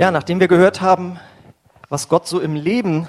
Ja, 0.00 0.10
nachdem 0.10 0.40
wir 0.40 0.48
gehört 0.48 0.80
haben, 0.80 1.20
was 1.90 2.08
Gott 2.08 2.26
so 2.26 2.40
im 2.40 2.54
Leben 2.54 3.06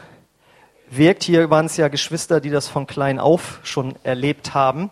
wirkt, 0.90 1.24
hier 1.24 1.50
waren 1.50 1.68
es 1.68 1.78
ja 1.78 1.88
Geschwister, 1.88 2.42
die 2.42 2.50
das 2.50 2.68
von 2.68 2.86
klein 2.86 3.18
auf 3.18 3.62
schon 3.64 3.96
erlebt 4.04 4.54
haben, 4.54 4.92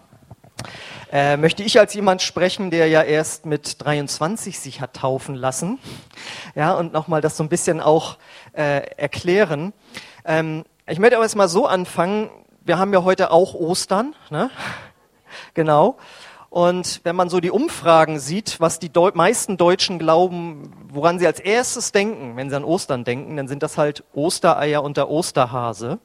äh, 1.11 1.35
möchte 1.35 1.61
ich 1.61 1.77
als 1.77 1.93
jemand 1.93 2.21
sprechen, 2.21 2.71
der 2.71 2.87
ja 2.87 3.03
erst 3.03 3.45
mit 3.45 3.83
23 3.83 4.61
sich 4.61 4.79
hat 4.79 4.93
taufen 4.93 5.35
lassen, 5.35 5.77
ja, 6.55 6.71
und 6.71 6.93
nochmal 6.93 7.19
das 7.19 7.35
so 7.35 7.43
ein 7.43 7.49
bisschen 7.49 7.81
auch 7.81 8.17
äh, 8.53 8.79
erklären. 8.95 9.73
Ähm, 10.23 10.63
ich 10.87 10.99
möchte 10.99 11.17
aber 11.17 11.25
erst 11.25 11.35
mal 11.35 11.49
so 11.49 11.67
anfangen, 11.67 12.29
wir 12.61 12.77
haben 12.77 12.93
ja 12.93 13.03
heute 13.03 13.29
auch 13.29 13.53
Ostern, 13.55 14.15
ne? 14.29 14.49
genau. 15.53 15.97
Und 16.49 17.01
wenn 17.03 17.15
man 17.15 17.29
so 17.29 17.39
die 17.39 17.51
Umfragen 17.51 18.19
sieht, 18.19 18.59
was 18.59 18.79
die 18.79 18.89
Deu 18.89 19.11
meisten 19.13 19.57
Deutschen 19.57 19.99
glauben, 19.99 20.73
woran 20.87 21.19
sie 21.19 21.27
als 21.27 21.39
erstes 21.39 21.91
denken, 21.91 22.35
wenn 22.37 22.49
sie 22.49 22.55
an 22.55 22.63
Ostern 22.63 23.03
denken, 23.03 23.37
dann 23.37 23.47
sind 23.47 23.61
das 23.61 23.77
halt 23.77 24.03
Ostereier 24.13 24.81
und 24.81 24.97
der 24.97 25.09
Osterhase. 25.09 25.99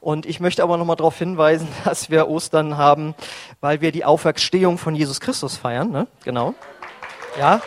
Und 0.00 0.24
ich 0.24 0.40
möchte 0.40 0.62
aber 0.62 0.78
nochmal 0.78 0.96
darauf 0.96 1.18
hinweisen, 1.18 1.68
dass 1.84 2.08
wir 2.08 2.28
Ostern 2.28 2.78
haben, 2.78 3.14
weil 3.60 3.82
wir 3.82 3.92
die 3.92 4.06
Auferstehung 4.06 4.78
von 4.78 4.94
Jesus 4.94 5.20
Christus 5.20 5.56
feiern. 5.56 5.90
Ne? 5.90 6.06
Genau. 6.24 6.54
Ja. 7.38 7.60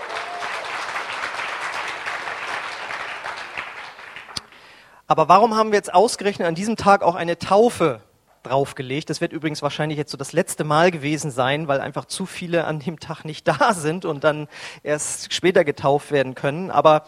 Aber 5.05 5.29
warum 5.29 5.55
haben 5.55 5.71
wir 5.71 5.77
jetzt 5.77 5.93
ausgerechnet 5.93 6.47
an 6.47 6.55
diesem 6.55 6.77
Tag 6.77 7.03
auch 7.03 7.15
eine 7.15 7.37
Taufe 7.37 8.01
draufgelegt. 8.47 9.09
Das 9.09 9.21
wird 9.21 9.33
übrigens 9.33 9.61
wahrscheinlich 9.61 9.97
jetzt 9.97 10.11
so 10.11 10.17
das 10.17 10.33
letzte 10.33 10.63
Mal 10.63 10.91
gewesen 10.91 11.31
sein, 11.31 11.67
weil 11.67 11.81
einfach 11.81 12.05
zu 12.05 12.25
viele 12.25 12.65
an 12.65 12.79
dem 12.79 12.99
Tag 12.99 13.23
nicht 13.23 13.47
da 13.59 13.73
sind 13.73 14.05
und 14.05 14.23
dann 14.23 14.47
erst 14.83 15.33
später 15.33 15.63
getauft 15.63 16.11
werden 16.11 16.35
können. 16.35 16.71
Aber 16.71 17.03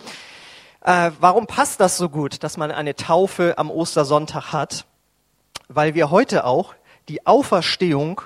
äh, 0.81 1.11
warum 1.19 1.47
passt 1.47 1.79
das 1.79 1.97
so 1.97 2.09
gut, 2.09 2.43
dass 2.43 2.57
man 2.57 2.71
eine 2.71 2.95
Taufe 2.95 3.57
am 3.57 3.69
Ostersonntag 3.71 4.53
hat? 4.53 4.85
Weil 5.67 5.93
wir 5.93 6.09
heute 6.09 6.45
auch 6.45 6.73
die 7.07 7.25
Auferstehung 7.25 8.21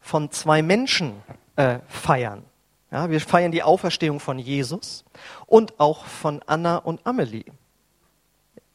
von 0.00 0.30
zwei 0.30 0.62
Menschen 0.62 1.22
äh, 1.56 1.80
feiern. 1.88 2.44
Ja, 2.90 3.10
wir 3.10 3.20
feiern 3.20 3.50
die 3.50 3.62
Auferstehung 3.62 4.20
von 4.20 4.38
Jesus 4.38 5.04
und 5.46 5.80
auch 5.80 6.04
von 6.04 6.42
Anna 6.46 6.76
und 6.76 7.04
Amelie. 7.04 7.44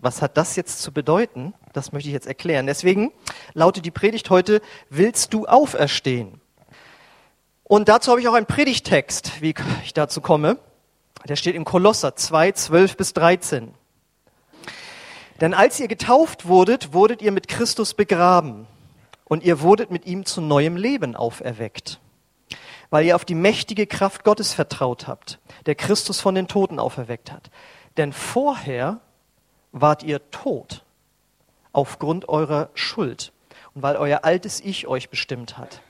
Was 0.02 0.24
hat 0.24 0.36
das 0.36 0.56
jetzt 0.56 0.82
zu 0.82 0.92
bedeuten? 0.92 1.54
Das 1.74 1.92
möchte 1.92 2.10
ich 2.10 2.14
jetzt 2.14 2.26
erklären. 2.26 2.66
Deswegen 2.66 3.12
lautet 3.54 3.86
die 3.86 3.92
Predigt 3.92 4.32
heute, 4.32 4.62
willst 4.90 5.34
du 5.34 5.46
auferstehen? 5.46 6.42
Und 7.64 7.88
dazu 7.88 8.10
habe 8.10 8.20
ich 8.20 8.28
auch 8.28 8.34
einen 8.34 8.48
Predigtext, 8.48 9.42
wie 9.42 9.54
ich 9.84 9.94
dazu 9.94 10.20
komme. 10.20 10.58
Der 11.30 11.36
steht 11.36 11.56
im 11.56 11.66
Kolosser 11.66 12.16
2, 12.16 12.52
12 12.52 12.98
bis 12.98 13.14
13. 13.14 13.76
Denn 15.40 15.54
als 15.54 15.80
ihr 15.80 15.88
getauft 15.88 16.48
wurdet, 16.48 16.94
wurdet 16.94 17.22
ihr 17.22 17.32
mit 17.32 17.48
Christus 17.48 17.94
begraben 17.94 18.66
und 19.26 19.44
ihr 19.44 19.62
wurdet 19.62 19.92
mit 19.92 20.08
ihm 20.08 20.26
zu 20.26 20.42
neuem 20.42 20.78
Leben 20.78 21.16
auferweckt, 21.16 22.00
weil 22.90 23.06
ihr 23.06 23.16
auf 23.16 23.26
die 23.26 23.36
mächtige 23.36 23.86
Kraft 23.86 24.24
Gottes 24.24 24.54
vertraut 24.54 25.08
habt, 25.08 25.40
der 25.68 25.76
Christus 25.76 26.20
von 26.20 26.34
den 26.34 26.48
Toten 26.48 26.80
auferweckt 26.80 27.32
hat. 27.32 27.52
Denn 27.98 28.14
vorher 28.14 29.00
wart 29.72 30.04
ihr 30.04 30.30
tot 30.32 30.84
aufgrund 31.74 32.30
eurer 32.30 32.70
Schuld 32.74 33.32
und 33.74 33.82
weil 33.84 33.96
euer 33.96 34.24
altes 34.24 34.60
Ich 34.60 34.88
euch 34.88 35.10
bestimmt 35.10 35.58
hat. 35.58 35.82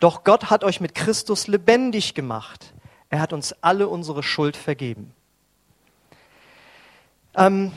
Doch 0.00 0.24
Gott 0.24 0.50
hat 0.50 0.64
euch 0.64 0.80
mit 0.80 0.94
Christus 0.94 1.46
lebendig 1.46 2.14
gemacht. 2.14 2.74
Er 3.08 3.20
hat 3.20 3.32
uns 3.32 3.54
alle 3.60 3.88
unsere 3.88 4.22
Schuld 4.22 4.56
vergeben. 4.56 5.14
Ähm, 7.34 7.72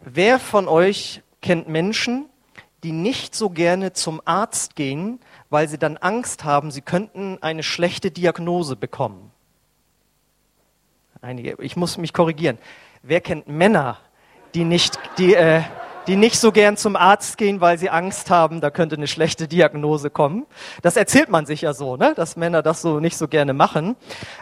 wer 0.00 0.38
von 0.38 0.68
euch 0.68 1.22
kennt 1.42 1.68
Menschen, 1.68 2.26
die 2.82 2.92
nicht 2.92 3.34
so 3.34 3.50
gerne 3.50 3.92
zum 3.92 4.22
Arzt 4.24 4.76
gehen, 4.76 5.20
weil 5.50 5.68
sie 5.68 5.78
dann 5.78 5.96
Angst 5.96 6.44
haben, 6.44 6.70
sie 6.70 6.80
könnten 6.80 7.38
eine 7.40 7.62
schlechte 7.62 8.10
Diagnose 8.10 8.76
bekommen? 8.76 9.30
Einige, 11.20 11.56
ich 11.60 11.76
muss 11.76 11.98
mich 11.98 12.12
korrigieren. 12.12 12.58
Wer 13.02 13.20
kennt 13.20 13.48
Männer, 13.48 13.98
die 14.58 14.64
nicht, 14.64 14.98
die, 15.18 15.34
äh, 15.34 15.62
die 16.08 16.16
nicht 16.16 16.36
so 16.40 16.50
gern 16.50 16.76
zum 16.76 16.96
Arzt 16.96 17.38
gehen, 17.38 17.60
weil 17.60 17.78
sie 17.78 17.90
Angst 17.90 18.28
haben, 18.28 18.60
da 18.60 18.70
könnte 18.70 18.96
eine 18.96 19.06
schlechte 19.06 19.46
Diagnose 19.46 20.10
kommen. 20.10 20.46
Das 20.82 20.96
erzählt 20.96 21.28
man 21.28 21.46
sich 21.46 21.60
ja 21.60 21.74
so, 21.74 21.96
ne? 21.96 22.12
dass 22.16 22.34
Männer 22.34 22.60
das 22.60 22.82
so 22.82 22.98
nicht 22.98 23.16
so 23.16 23.28
gerne 23.28 23.52
machen. 23.52 23.94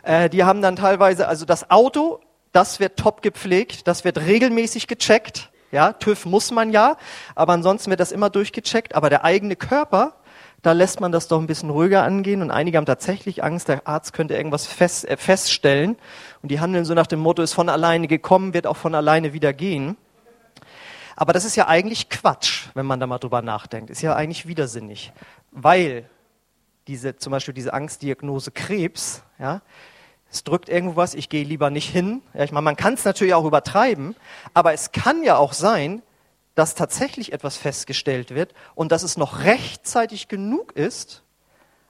Äh, 0.05 0.31
die 0.31 0.43
haben 0.43 0.63
dann 0.63 0.75
teilweise, 0.75 1.29
also 1.29 1.45
das 1.45 1.71
Auto, 1.71 2.21
das 2.53 2.81
wird 2.81 2.99
top 2.99 3.21
gepflegt, 3.21 3.87
das 3.87 4.05
wird 4.05 4.17
regelmäßig 4.17 4.87
gecheckt. 4.87 5.51
Ja, 5.71 5.93
TÜV 5.93 6.25
muss 6.25 6.51
man 6.51 6.71
ja, 6.71 6.97
aber 7.35 7.53
ansonsten 7.53 7.91
wird 7.91 8.01
das 8.01 8.11
immer 8.11 8.31
durchgecheckt. 8.31 8.95
Aber 8.95 9.11
der 9.11 9.23
eigene 9.23 9.55
Körper, 9.55 10.15
da 10.63 10.73
lässt 10.73 11.01
man 11.01 11.13
das 11.13 11.29
doch 11.29 11.39
ein 11.39 11.47
bisschen 11.47 11.69
ruhiger 11.69 12.05
angehen 12.05 12.41
und 12.41 12.51
einige 12.51 12.79
haben 12.79 12.87
tatsächlich 12.87 13.45
Angst, 13.45 13.69
der 13.69 13.87
Arzt 13.87 14.15
könnte 14.15 14.35
irgendwas 14.35 14.67
fest, 14.67 15.07
äh, 15.07 15.19
feststellen 15.19 15.99
und 16.43 16.51
die 16.51 16.61
handeln 16.61 16.85
so 16.85 16.95
nach 16.95 17.07
dem 17.07 17.21
Motto, 17.21 17.43
ist 17.43 17.53
von 17.53 17.69
alleine 17.69 18.09
gekommen, 18.09 18.55
wird 18.55 18.67
auch 18.67 18.77
von 18.77 18.95
alleine 18.95 19.33
wieder 19.33 19.53
gehen. 19.53 19.97
Aber 21.17 21.33
das 21.33 21.45
ist 21.45 21.57
ja 21.57 21.67
eigentlich 21.67 22.11
Quatsch, 22.11 22.69
wenn 22.75 22.87
man 22.87 23.01
da 23.01 23.07
mal 23.07 23.19
drüber 23.19 23.43
nachdenkt. 23.43 23.91
Ist 23.91 24.03
ja 24.03 24.15
eigentlich 24.15 24.47
widersinnig, 24.47 25.13
weil 25.51 26.09
diese, 26.87 27.17
zum 27.17 27.33
Beispiel 27.33 27.55
diese 27.55 27.73
Angstdiagnose 27.73 28.53
Krebs, 28.53 29.23
ja, 29.39 29.63
es 30.31 30.45
drückt 30.45 30.69
irgendwo 30.69 30.97
was, 30.97 31.15
ich 31.15 31.29
gehe 31.29 31.45
lieber 31.45 31.71
nicht 31.71 31.89
hin. 31.89 32.23
Ja, 32.35 32.45
ich 32.45 32.53
meine, 32.53 32.65
man 32.65 32.77
kann 32.77 32.95
es 32.95 33.05
natürlich 33.05 33.35
auch 33.35 33.45
übertreiben, 33.45 34.15
aber 34.55 34.73
es 34.73 34.93
kann 34.93 35.23
ja 35.23 35.37
auch 35.37 35.53
sein, 35.53 36.03
dass 36.55 36.75
tatsächlich 36.75 37.33
etwas 37.33 37.57
festgestellt 37.57 38.35
wird 38.35 38.55
und 38.75 38.93
dass 38.93 39.03
es 39.03 39.17
noch 39.17 39.45
rechtzeitig 39.45 40.29
genug 40.29 40.73
ist, 40.73 41.23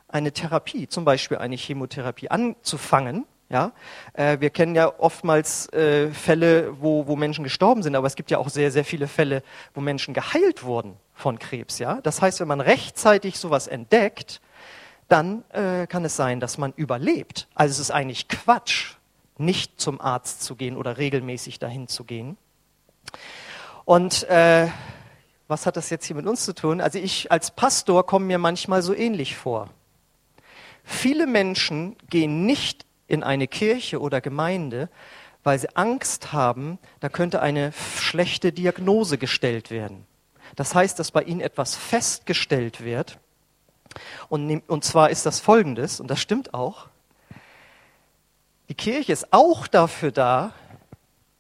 eine 0.09 0.33
Therapie, 0.33 0.89
zum 0.89 1.05
Beispiel 1.05 1.39
eine 1.39 1.57
Chemotherapie 1.57 2.31
anzufangen, 2.31 3.27
ja, 3.49 3.73
äh, 4.15 4.41
wir 4.41 4.51
kennen 4.51 4.75
ja 4.75 4.93
oftmals 4.99 5.73
äh, 5.73 6.11
Fälle, 6.11 6.81
wo, 6.81 7.07
wo 7.07 7.15
Menschen 7.15 7.45
gestorben 7.45 7.83
sind, 7.83 7.95
aber 7.95 8.07
es 8.07 8.17
gibt 8.17 8.31
ja 8.31 8.39
auch 8.39 8.49
sehr, 8.49 8.73
sehr 8.73 8.85
viele 8.85 9.07
Fälle, 9.07 9.43
wo 9.75 9.81
Menschen 9.81 10.15
geheilt 10.15 10.65
wurden 10.65 10.97
von 11.15 11.39
Krebs. 11.39 11.79
Ja, 11.79 12.01
das 12.03 12.21
heißt, 12.21 12.41
wenn 12.41 12.49
man 12.49 12.61
rechtzeitig 12.61 13.39
sowas 13.39 13.69
entdeckt, 13.69 14.41
dann 15.09 15.45
äh, 15.53 15.87
kann 15.87 16.05
es 16.05 16.17
sein, 16.17 16.41
dass 16.41 16.59
man 16.59 16.73
überlebt. 16.75 17.47
Also 17.55 17.73
es 17.73 17.79
ist 17.79 17.91
eigentlich 17.93 18.29
Quatsch, 18.29 18.95
nicht 19.39 19.81
zum 19.81 20.01
Arzt 20.01 20.43
zu 20.43 20.57
gehen 20.57 20.77
oder 20.77 20.99
regelmäßig 20.99 21.59
dahin 21.59 21.89
zu 21.89 22.05
gehen. 22.05 22.37
Und 23.85 24.25
äh, 24.25 24.69
was 25.47 25.67
hat 25.67 25.77
das 25.77 25.91
jetzt 25.91 26.07
hier 26.07 26.17
mit 26.17 26.27
uns 26.27 26.45
zu 26.45 26.55
tun? 26.55 26.81
Also 26.81 26.99
ich 26.99 27.31
als 27.31 27.53
Pastor 27.53 28.05
komme 28.05 28.27
mir 28.27 28.39
manchmal 28.39 28.83
so 28.83 28.93
ähnlich 28.95 29.37
vor. 29.37 29.69
Viele 30.83 31.27
Menschen 31.27 31.97
gehen 32.09 32.47
nicht 32.47 32.87
in 33.09 33.23
eine 33.23 33.47
Kirche 33.47 34.01
oder 34.01 34.21
Gemeinde, 34.21 34.89
weil 35.45 35.59
sie 35.59 35.75
Angst 35.77 36.33
haben, 36.33 36.79
da 37.01 37.09
könnte 37.09 37.41
eine 37.41 37.73
schlechte 37.73 38.53
Diagnose 38.53 39.17
gestellt 39.17 39.71
werden. 39.71 40.07
Das 40.57 40.75
heißt, 40.75 40.99
dass 40.99 41.11
bei 41.11 41.23
ihnen 41.23 41.41
etwas 41.41 41.77
festgestellt 41.77 42.83
wird. 42.83 43.19
Und, 44.29 44.63
und 44.69 44.85
zwar 44.85 45.11
ist 45.11 45.27
das 45.27 45.41
folgendes, 45.41 46.01
und 46.01 46.11
das 46.11 46.21
stimmt 46.21 46.55
auch. 46.55 46.89
Die 48.69 48.75
Kirche 48.75 49.13
ist 49.13 49.33
auch 49.33 49.67
dafür 49.67 50.11
da, 50.11 50.53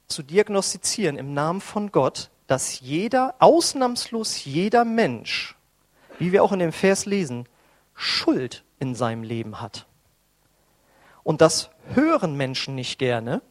zu 0.06 0.22
diagnostizieren 0.22 1.18
im 1.18 1.34
Namen 1.34 1.60
von 1.60 1.90
Gott, 1.90 2.30
dass 2.46 2.80
jeder, 2.80 3.34
ausnahmslos 3.40 4.44
jeder 4.44 4.84
Mensch, 4.84 5.56
wie 6.18 6.30
wir 6.30 6.44
auch 6.44 6.52
in 6.52 6.60
dem 6.60 6.72
Vers 6.72 7.06
lesen, 7.06 7.48
Schuld 7.94 8.62
in 8.78 8.94
seinem 8.94 9.24
Leben 9.24 9.60
hat. 9.60 9.86
Und 11.26 11.40
das 11.40 11.70
hören 11.92 12.36
Menschen 12.36 12.76
nicht 12.76 13.00
gerne. 13.00 13.42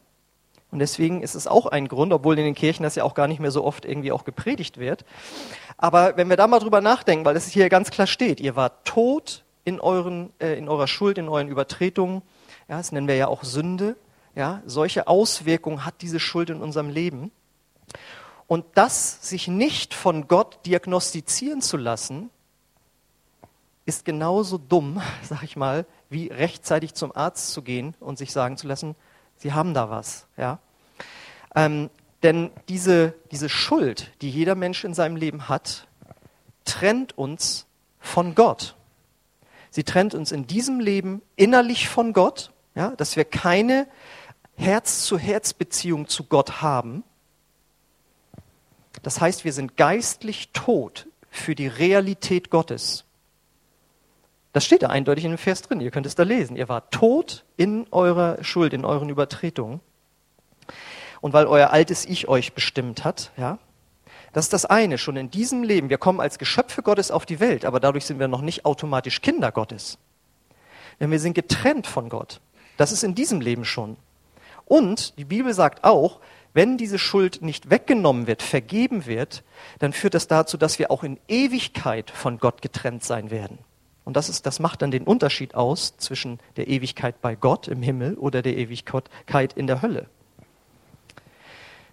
Und 0.70 0.78
deswegen 0.78 1.20
ist 1.20 1.34
es 1.34 1.46
auch 1.46 1.66
ein 1.66 1.88
Grund, 1.88 2.10
obwohl 2.10 2.38
in 2.38 2.46
den 2.46 2.54
Kirchen 2.54 2.84
das 2.84 2.94
ja 2.94 3.04
auch 3.04 3.12
gar 3.12 3.28
nicht 3.28 3.38
mehr 3.38 3.50
so 3.50 3.62
oft 3.62 3.84
irgendwie 3.84 4.12
auch 4.12 4.24
gepredigt 4.24 4.78
wird. 4.78 5.04
Aber 5.76 6.16
wenn 6.16 6.30
wir 6.30 6.38
da 6.38 6.46
mal 6.46 6.58
drüber 6.58 6.80
nachdenken, 6.80 7.26
weil 7.26 7.36
es 7.36 7.46
hier 7.48 7.68
ganz 7.68 7.90
klar 7.90 8.06
steht, 8.06 8.40
ihr 8.40 8.56
wart 8.56 8.86
tot 8.86 9.44
in, 9.64 9.78
euren, 9.78 10.32
äh, 10.38 10.56
in 10.56 10.70
eurer 10.70 10.86
Schuld, 10.86 11.18
in 11.18 11.28
euren 11.28 11.48
Übertretungen, 11.48 12.22
ja, 12.66 12.78
das 12.78 12.92
nennen 12.92 13.08
wir 13.08 13.16
ja 13.16 13.28
auch 13.28 13.44
Sünde, 13.44 13.96
ja, 14.34 14.62
solche 14.64 15.06
Auswirkungen 15.06 15.84
hat 15.84 15.96
diese 16.00 16.18
Schuld 16.18 16.48
in 16.48 16.62
unserem 16.62 16.88
Leben. 16.88 17.30
Und 18.46 18.64
das 18.72 19.28
sich 19.28 19.48
nicht 19.48 19.92
von 19.92 20.28
Gott 20.28 20.60
diagnostizieren 20.64 21.60
zu 21.60 21.76
lassen, 21.76 22.30
ist 23.86 24.04
genauso 24.04 24.58
dumm, 24.58 25.00
sag 25.22 25.42
ich 25.42 25.56
mal, 25.56 25.86
wie 26.10 26.26
rechtzeitig 26.26 26.94
zum 26.94 27.16
Arzt 27.16 27.52
zu 27.52 27.62
gehen 27.62 27.94
und 28.00 28.18
sich 28.18 28.32
sagen 28.32 28.58
zu 28.58 28.66
lassen, 28.66 28.94
Sie 29.38 29.52
haben 29.52 29.74
da 29.74 29.90
was. 29.90 30.26
Ja? 30.36 30.58
Ähm, 31.54 31.90
denn 32.22 32.50
diese, 32.68 33.14
diese 33.30 33.48
Schuld, 33.48 34.12
die 34.22 34.30
jeder 34.30 34.54
Mensch 34.54 34.84
in 34.84 34.94
seinem 34.94 35.16
Leben 35.16 35.48
hat, 35.48 35.86
trennt 36.64 37.16
uns 37.16 37.66
von 38.00 38.34
Gott. 38.34 38.74
Sie 39.70 39.84
trennt 39.84 40.14
uns 40.14 40.32
in 40.32 40.46
diesem 40.46 40.80
Leben 40.80 41.22
innerlich 41.36 41.88
von 41.88 42.12
Gott, 42.12 42.50
ja, 42.74 42.90
dass 42.96 43.16
wir 43.16 43.24
keine 43.24 43.86
Herz-zu-Herz-Beziehung 44.56 46.08
zu 46.08 46.24
Gott 46.24 46.62
haben. 46.62 47.04
Das 49.02 49.20
heißt, 49.20 49.44
wir 49.44 49.52
sind 49.52 49.76
geistlich 49.76 50.50
tot 50.52 51.06
für 51.30 51.54
die 51.54 51.68
Realität 51.68 52.50
Gottes. 52.50 53.05
Das 54.56 54.64
steht 54.64 54.82
da 54.82 54.86
eindeutig 54.86 55.26
in 55.26 55.32
dem 55.32 55.36
Vers 55.36 55.60
drin. 55.60 55.82
Ihr 55.82 55.90
könnt 55.90 56.06
es 56.06 56.14
da 56.14 56.22
lesen. 56.22 56.56
Ihr 56.56 56.70
wart 56.70 56.90
tot 56.90 57.44
in 57.58 57.86
eurer 57.90 58.42
Schuld, 58.42 58.72
in 58.72 58.86
euren 58.86 59.10
Übertretungen. 59.10 59.80
Und 61.20 61.34
weil 61.34 61.44
euer 61.44 61.74
altes 61.74 62.06
Ich 62.06 62.26
euch 62.26 62.54
bestimmt 62.54 63.04
hat, 63.04 63.32
ja, 63.36 63.58
das 64.32 64.46
ist 64.46 64.54
das 64.54 64.64
eine, 64.64 64.96
schon 64.96 65.18
in 65.18 65.30
diesem 65.30 65.62
Leben. 65.62 65.90
Wir 65.90 65.98
kommen 65.98 66.20
als 66.20 66.38
Geschöpfe 66.38 66.82
Gottes 66.82 67.10
auf 67.10 67.26
die 67.26 67.38
Welt, 67.38 67.66
aber 67.66 67.80
dadurch 67.80 68.06
sind 68.06 68.18
wir 68.18 68.28
noch 68.28 68.40
nicht 68.40 68.64
automatisch 68.64 69.20
Kinder 69.20 69.52
Gottes. 69.52 69.98
Denn 71.00 71.10
wir 71.10 71.20
sind 71.20 71.34
getrennt 71.34 71.86
von 71.86 72.08
Gott. 72.08 72.40
Das 72.78 72.92
ist 72.92 73.04
in 73.04 73.14
diesem 73.14 73.42
Leben 73.42 73.66
schon. 73.66 73.98
Und 74.64 75.18
die 75.18 75.26
Bibel 75.26 75.52
sagt 75.52 75.84
auch, 75.84 76.18
wenn 76.54 76.78
diese 76.78 76.98
Schuld 76.98 77.42
nicht 77.42 77.68
weggenommen 77.68 78.26
wird, 78.26 78.40
vergeben 78.40 79.04
wird, 79.04 79.44
dann 79.80 79.92
führt 79.92 80.14
das 80.14 80.28
dazu, 80.28 80.56
dass 80.56 80.78
wir 80.78 80.90
auch 80.90 81.04
in 81.04 81.20
Ewigkeit 81.28 82.10
von 82.10 82.38
Gott 82.38 82.62
getrennt 82.62 83.04
sein 83.04 83.30
werden. 83.30 83.58
Und 84.06 84.16
das, 84.16 84.28
ist, 84.28 84.46
das 84.46 84.60
macht 84.60 84.82
dann 84.82 84.92
den 84.92 85.02
Unterschied 85.02 85.56
aus 85.56 85.96
zwischen 85.96 86.38
der 86.56 86.68
Ewigkeit 86.68 87.20
bei 87.20 87.34
Gott 87.34 87.66
im 87.66 87.82
Himmel 87.82 88.14
oder 88.14 88.40
der 88.40 88.56
Ewigkeit 88.56 89.52
in 89.56 89.66
der 89.66 89.82
Hölle. 89.82 90.06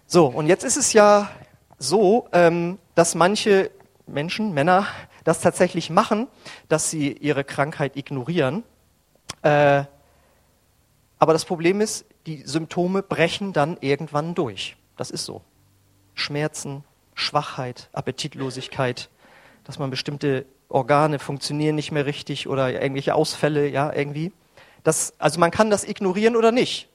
So, 0.06 0.28
und 0.28 0.46
jetzt 0.46 0.62
ist 0.62 0.76
es 0.76 0.92
ja 0.92 1.28
so, 1.76 2.28
ähm, 2.32 2.78
dass 2.94 3.16
manche 3.16 3.72
Menschen, 4.06 4.54
Männer, 4.54 4.86
das 5.24 5.40
tatsächlich 5.40 5.90
machen, 5.90 6.28
dass 6.68 6.88
sie 6.88 7.10
ihre 7.12 7.42
Krankheit 7.42 7.96
ignorieren. 7.96 8.62
Äh, 9.42 9.82
aber 11.18 11.32
das 11.32 11.44
Problem 11.44 11.80
ist, 11.80 12.04
die 12.26 12.42
Symptome 12.46 13.02
brechen 13.02 13.52
dann 13.52 13.76
irgendwann 13.80 14.36
durch. 14.36 14.76
Das 14.96 15.10
ist 15.10 15.24
so. 15.24 15.42
Schmerzen, 16.14 16.84
Schwachheit, 17.14 17.88
Appetitlosigkeit, 17.92 19.10
dass 19.64 19.80
man 19.80 19.90
bestimmte 19.90 20.46
Organe 20.74 21.20
funktionieren 21.20 21.76
nicht 21.76 21.92
mehr 21.92 22.04
richtig 22.04 22.48
oder 22.48 22.72
irgendwelche 22.72 23.14
Ausfälle, 23.14 23.68
ja, 23.68 23.92
irgendwie. 23.92 24.32
Das, 24.82 25.14
also 25.18 25.38
man 25.38 25.50
kann 25.50 25.70
das 25.70 25.84
ignorieren 25.84 26.34
oder 26.34 26.50
nicht. 26.50 26.88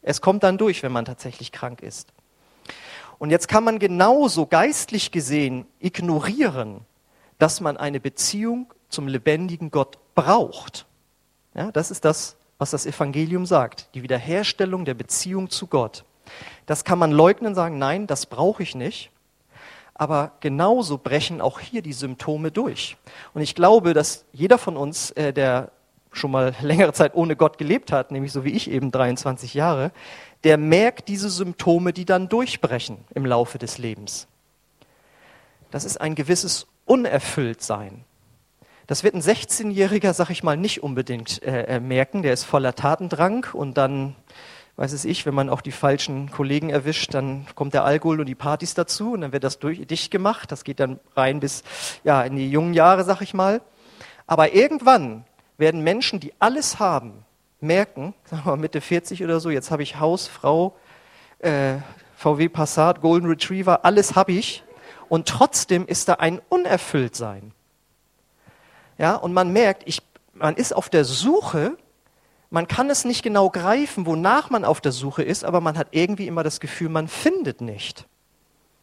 Es 0.00 0.20
kommt 0.20 0.42
dann 0.42 0.56
durch, 0.56 0.82
wenn 0.82 0.92
man 0.92 1.04
tatsächlich 1.04 1.52
krank 1.52 1.82
ist. 1.82 2.12
Und 3.18 3.30
jetzt 3.30 3.46
kann 3.48 3.64
man 3.64 3.78
genauso 3.78 4.46
geistlich 4.46 5.10
gesehen 5.10 5.66
ignorieren, 5.78 6.80
dass 7.38 7.60
man 7.60 7.76
eine 7.76 8.00
Beziehung 8.00 8.72
zum 8.88 9.08
lebendigen 9.08 9.70
Gott 9.70 9.98
braucht. 10.14 10.86
Ja, 11.54 11.70
das 11.70 11.90
ist 11.90 12.04
das, 12.04 12.36
was 12.56 12.70
das 12.70 12.86
Evangelium 12.86 13.44
sagt, 13.44 13.88
die 13.94 14.02
Wiederherstellung 14.02 14.84
der 14.84 14.94
Beziehung 14.94 15.50
zu 15.50 15.66
Gott. 15.66 16.04
Das 16.66 16.84
kann 16.84 16.98
man 16.98 17.12
leugnen 17.12 17.54
sagen, 17.54 17.78
nein, 17.78 18.06
das 18.06 18.26
brauche 18.26 18.62
ich 18.62 18.74
nicht. 18.74 19.10
Aber 19.98 20.32
genauso 20.40 20.96
brechen 20.96 21.40
auch 21.40 21.60
hier 21.60 21.82
die 21.82 21.92
Symptome 21.92 22.50
durch. 22.50 22.96
Und 23.34 23.42
ich 23.42 23.54
glaube, 23.54 23.92
dass 23.92 24.24
jeder 24.32 24.56
von 24.56 24.76
uns, 24.76 25.10
äh, 25.10 25.32
der 25.32 25.72
schon 26.12 26.30
mal 26.30 26.54
längere 26.62 26.94
Zeit 26.94 27.14
ohne 27.14 27.36
Gott 27.36 27.58
gelebt 27.58 27.92
hat, 27.92 28.10
nämlich 28.10 28.32
so 28.32 28.44
wie 28.44 28.52
ich 28.52 28.70
eben 28.70 28.90
23 28.90 29.52
Jahre, 29.54 29.90
der 30.44 30.56
merkt 30.56 31.08
diese 31.08 31.28
Symptome, 31.28 31.92
die 31.92 32.04
dann 32.04 32.28
durchbrechen 32.28 32.98
im 33.14 33.26
Laufe 33.26 33.58
des 33.58 33.78
Lebens. 33.78 34.28
Das 35.70 35.84
ist 35.84 36.00
ein 36.00 36.14
gewisses 36.14 36.66
Unerfülltsein. 36.86 38.04
Das 38.86 39.04
wird 39.04 39.14
ein 39.14 39.20
16-Jähriger, 39.20 40.14
sag 40.14 40.30
ich 40.30 40.42
mal, 40.42 40.56
nicht 40.56 40.82
unbedingt 40.82 41.42
äh, 41.42 41.64
äh, 41.64 41.80
merken. 41.80 42.22
Der 42.22 42.32
ist 42.32 42.44
voller 42.44 42.74
Tatendrang 42.74 43.46
und 43.52 43.76
dann, 43.76 44.16
weiß 44.78 44.92
es 44.92 45.04
ich, 45.04 45.26
wenn 45.26 45.34
man 45.34 45.50
auch 45.50 45.60
die 45.60 45.72
falschen 45.72 46.30
Kollegen 46.30 46.70
erwischt, 46.70 47.12
dann 47.12 47.46
kommt 47.56 47.74
der 47.74 47.84
Alkohol 47.84 48.20
und 48.20 48.26
die 48.26 48.36
Partys 48.36 48.74
dazu 48.74 49.12
und 49.12 49.22
dann 49.22 49.32
wird 49.32 49.42
das 49.42 49.58
durch, 49.58 49.84
dicht 49.84 50.12
gemacht. 50.12 50.52
Das 50.52 50.62
geht 50.62 50.78
dann 50.78 51.00
rein 51.16 51.40
bis 51.40 51.64
ja 52.04 52.22
in 52.22 52.36
die 52.36 52.48
jungen 52.48 52.74
Jahre, 52.74 53.02
sag 53.02 53.20
ich 53.20 53.34
mal. 53.34 53.60
Aber 54.28 54.54
irgendwann 54.54 55.24
werden 55.56 55.82
Menschen, 55.82 56.20
die 56.20 56.32
alles 56.38 56.78
haben, 56.78 57.24
merken, 57.60 58.14
sagen 58.24 58.44
wir 58.44 58.52
mal 58.52 58.56
Mitte 58.56 58.80
40 58.80 59.24
oder 59.24 59.40
so, 59.40 59.50
jetzt 59.50 59.72
habe 59.72 59.82
ich 59.82 59.98
Haus, 59.98 60.28
Frau, 60.28 60.76
äh, 61.40 61.78
VW 62.14 62.48
Passat, 62.48 63.00
Golden 63.00 63.26
Retriever, 63.26 63.84
alles 63.84 64.14
habe 64.14 64.30
ich. 64.30 64.62
Und 65.08 65.26
trotzdem 65.26 65.86
ist 65.86 66.08
da 66.08 66.14
ein 66.14 66.40
Unerfülltsein. 66.48 67.50
Ja, 68.96 69.16
und 69.16 69.32
man 69.32 69.52
merkt, 69.52 69.82
ich, 69.86 70.02
man 70.34 70.54
ist 70.54 70.72
auf 70.72 70.88
der 70.88 71.04
Suche, 71.04 71.76
man 72.50 72.66
kann 72.66 72.88
es 72.90 73.04
nicht 73.04 73.22
genau 73.22 73.50
greifen, 73.50 74.06
wonach 74.06 74.50
man 74.50 74.64
auf 74.64 74.80
der 74.80 74.92
Suche 74.92 75.22
ist, 75.22 75.44
aber 75.44 75.60
man 75.60 75.76
hat 75.76 75.88
irgendwie 75.90 76.26
immer 76.26 76.42
das 76.42 76.60
Gefühl, 76.60 76.88
man 76.88 77.08
findet 77.08 77.60
nicht. 77.60 78.06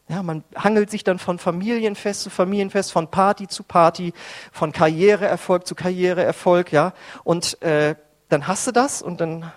Ja, 0.08 0.22
man 0.22 0.44
hangelt 0.56 0.92
sich 0.92 1.04
dann 1.04 1.18
von 1.18 1.40
Familienfest 1.40 2.22
zu 2.22 2.30
Familienfest, 2.30 2.92
von 2.92 3.10
Party 3.10 3.48
zu 3.48 3.64
Party, 3.64 4.14
von 4.52 4.72
Karriereerfolg 4.72 5.66
zu 5.66 5.74
Karriereerfolg, 5.74 6.72
ja. 6.72 6.94
Und 7.24 7.60
äh, 7.64 7.96
dann 8.30 8.48
hast 8.48 8.68
du 8.68 8.72
das 8.72 9.02
und 9.02 9.20
dann, 9.20 9.52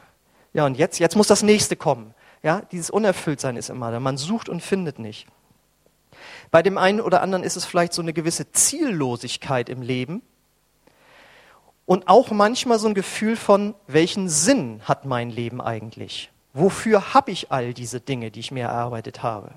ja, 0.54 0.64
und 0.64 0.78
jetzt, 0.78 1.00
jetzt 1.00 1.16
muss 1.16 1.26
das 1.26 1.42
nächste 1.42 1.76
kommen. 1.76 2.14
Ja, 2.42 2.62
dieses 2.72 2.88
Unerfülltsein 2.88 3.56
ist 3.56 3.68
immer 3.68 3.90
da. 3.90 4.00
Man 4.00 4.16
sucht 4.16 4.48
und 4.48 4.62
findet 4.62 4.98
nicht. 4.98 5.26
Bei 6.50 6.62
dem 6.62 6.78
einen 6.78 7.02
oder 7.02 7.20
anderen 7.20 7.44
ist 7.44 7.56
es 7.56 7.66
vielleicht 7.66 7.92
so 7.92 8.00
eine 8.00 8.14
gewisse 8.14 8.50
Ziellosigkeit 8.50 9.68
im 9.68 9.82
Leben 9.82 10.22
und 11.88 12.06
auch 12.06 12.30
manchmal 12.30 12.78
so 12.78 12.86
ein 12.86 12.94
Gefühl 12.94 13.34
von, 13.34 13.74
welchen 13.88 14.28
Sinn 14.28 14.80
hat 14.84 15.04
mein 15.04 15.30
Leben 15.30 15.60
eigentlich? 15.60 16.30
Wofür 16.52 17.14
habe 17.14 17.32
ich 17.32 17.50
all 17.50 17.74
diese 17.74 18.00
Dinge, 18.00 18.30
die 18.30 18.40
ich 18.40 18.52
mir 18.52 18.66
erarbeitet 18.66 19.24
habe? 19.24 19.54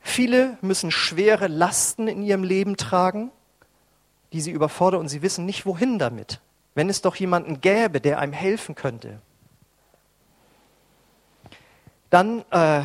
Viele 0.00 0.58
müssen 0.60 0.90
schwere 0.90 1.46
Lasten 1.46 2.06
in 2.06 2.22
ihrem 2.22 2.44
Leben 2.44 2.76
tragen, 2.76 3.30
die 4.34 4.42
sie 4.42 4.50
überfordern 4.50 5.00
und 5.00 5.08
sie 5.08 5.22
wissen 5.22 5.46
nicht, 5.46 5.64
wohin 5.64 5.98
damit 5.98 6.40
wenn 6.76 6.90
es 6.90 7.00
doch 7.00 7.16
jemanden 7.16 7.62
gäbe, 7.62 8.00
der 8.00 8.20
einem 8.20 8.34
helfen 8.34 8.74
könnte. 8.74 9.18
Dann 12.10 12.44
äh, 12.50 12.82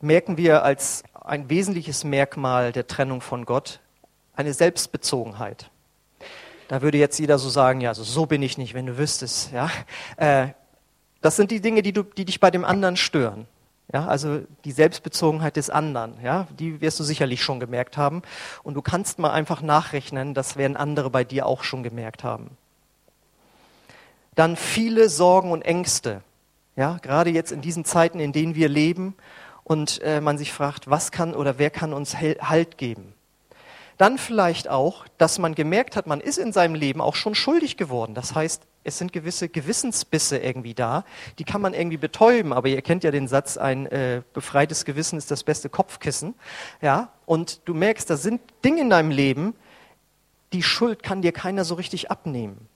merken 0.00 0.38
wir 0.38 0.64
als 0.64 1.04
ein 1.12 1.50
wesentliches 1.50 2.04
Merkmal 2.04 2.72
der 2.72 2.86
Trennung 2.86 3.20
von 3.20 3.44
Gott 3.44 3.80
eine 4.34 4.54
Selbstbezogenheit. 4.54 5.70
Da 6.68 6.82
würde 6.82 6.98
jetzt 6.98 7.18
jeder 7.18 7.38
so 7.38 7.48
sagen, 7.48 7.80
ja, 7.80 7.90
also 7.90 8.04
so 8.04 8.26
bin 8.26 8.42
ich 8.42 8.58
nicht, 8.58 8.74
wenn 8.74 8.86
du 8.86 8.98
wüsstest. 8.98 9.52
Ja? 9.52 9.70
Äh, 10.16 10.48
das 11.20 11.36
sind 11.36 11.50
die 11.50 11.60
Dinge, 11.60 11.82
die, 11.82 11.92
du, 11.92 12.02
die 12.02 12.24
dich 12.24 12.40
bei 12.40 12.50
dem 12.50 12.64
anderen 12.64 12.96
stören. 12.96 13.46
Ja, 13.92 14.06
also 14.06 14.40
die 14.64 14.72
Selbstbezogenheit 14.72 15.56
des 15.56 15.70
anderen, 15.70 16.22
ja, 16.22 16.46
die 16.58 16.82
wirst 16.82 17.00
du 17.00 17.04
sicherlich 17.04 17.42
schon 17.42 17.58
gemerkt 17.58 17.96
haben. 17.96 18.20
Und 18.62 18.74
du 18.74 18.82
kannst 18.82 19.18
mal 19.18 19.30
einfach 19.30 19.62
nachrechnen, 19.62 20.34
das 20.34 20.58
werden 20.58 20.76
andere 20.76 21.08
bei 21.08 21.24
dir 21.24 21.46
auch 21.46 21.64
schon 21.64 21.82
gemerkt 21.82 22.22
haben 22.22 22.50
dann 24.38 24.56
viele 24.56 25.08
Sorgen 25.08 25.50
und 25.50 25.62
Ängste. 25.62 26.22
Ja, 26.76 26.98
gerade 27.02 27.30
jetzt 27.30 27.50
in 27.50 27.60
diesen 27.60 27.84
Zeiten, 27.84 28.20
in 28.20 28.32
denen 28.32 28.54
wir 28.54 28.68
leben 28.68 29.16
und 29.64 30.00
äh, 30.02 30.20
man 30.20 30.38
sich 30.38 30.52
fragt, 30.52 30.88
was 30.88 31.10
kann 31.10 31.34
oder 31.34 31.58
wer 31.58 31.70
kann 31.70 31.92
uns 31.92 32.16
Halt 32.16 32.78
geben? 32.78 33.14
Dann 33.98 34.16
vielleicht 34.16 34.68
auch, 34.68 35.06
dass 35.18 35.38
man 35.40 35.56
gemerkt 35.56 35.96
hat, 35.96 36.06
man 36.06 36.20
ist 36.20 36.38
in 36.38 36.52
seinem 36.52 36.76
Leben 36.76 37.00
auch 37.00 37.16
schon 37.16 37.34
schuldig 37.34 37.76
geworden. 37.76 38.14
Das 38.14 38.34
heißt, 38.34 38.62
es 38.84 38.96
sind 38.96 39.12
gewisse 39.12 39.48
Gewissensbisse 39.48 40.38
irgendwie 40.38 40.72
da, 40.72 41.04
die 41.38 41.44
kann 41.44 41.60
man 41.60 41.74
irgendwie 41.74 41.96
betäuben. 41.96 42.52
Aber 42.52 42.68
ihr 42.68 42.80
kennt 42.80 43.02
ja 43.02 43.10
den 43.10 43.26
Satz, 43.26 43.56
ein 43.56 43.86
äh, 43.86 44.22
befreites 44.32 44.84
Gewissen 44.84 45.18
ist 45.18 45.32
das 45.32 45.42
beste 45.42 45.68
Kopfkissen. 45.68 46.34
Ja, 46.80 47.12
und 47.26 47.60
du 47.64 47.74
merkst, 47.74 48.08
da 48.08 48.16
sind 48.16 48.40
Dinge 48.64 48.82
in 48.82 48.90
deinem 48.90 49.10
Leben, 49.10 49.54
die 50.52 50.62
Schuld 50.62 51.02
kann 51.02 51.20
dir 51.20 51.32
keiner 51.32 51.64
so 51.64 51.74
richtig 51.74 52.10
abnehmen. 52.10 52.68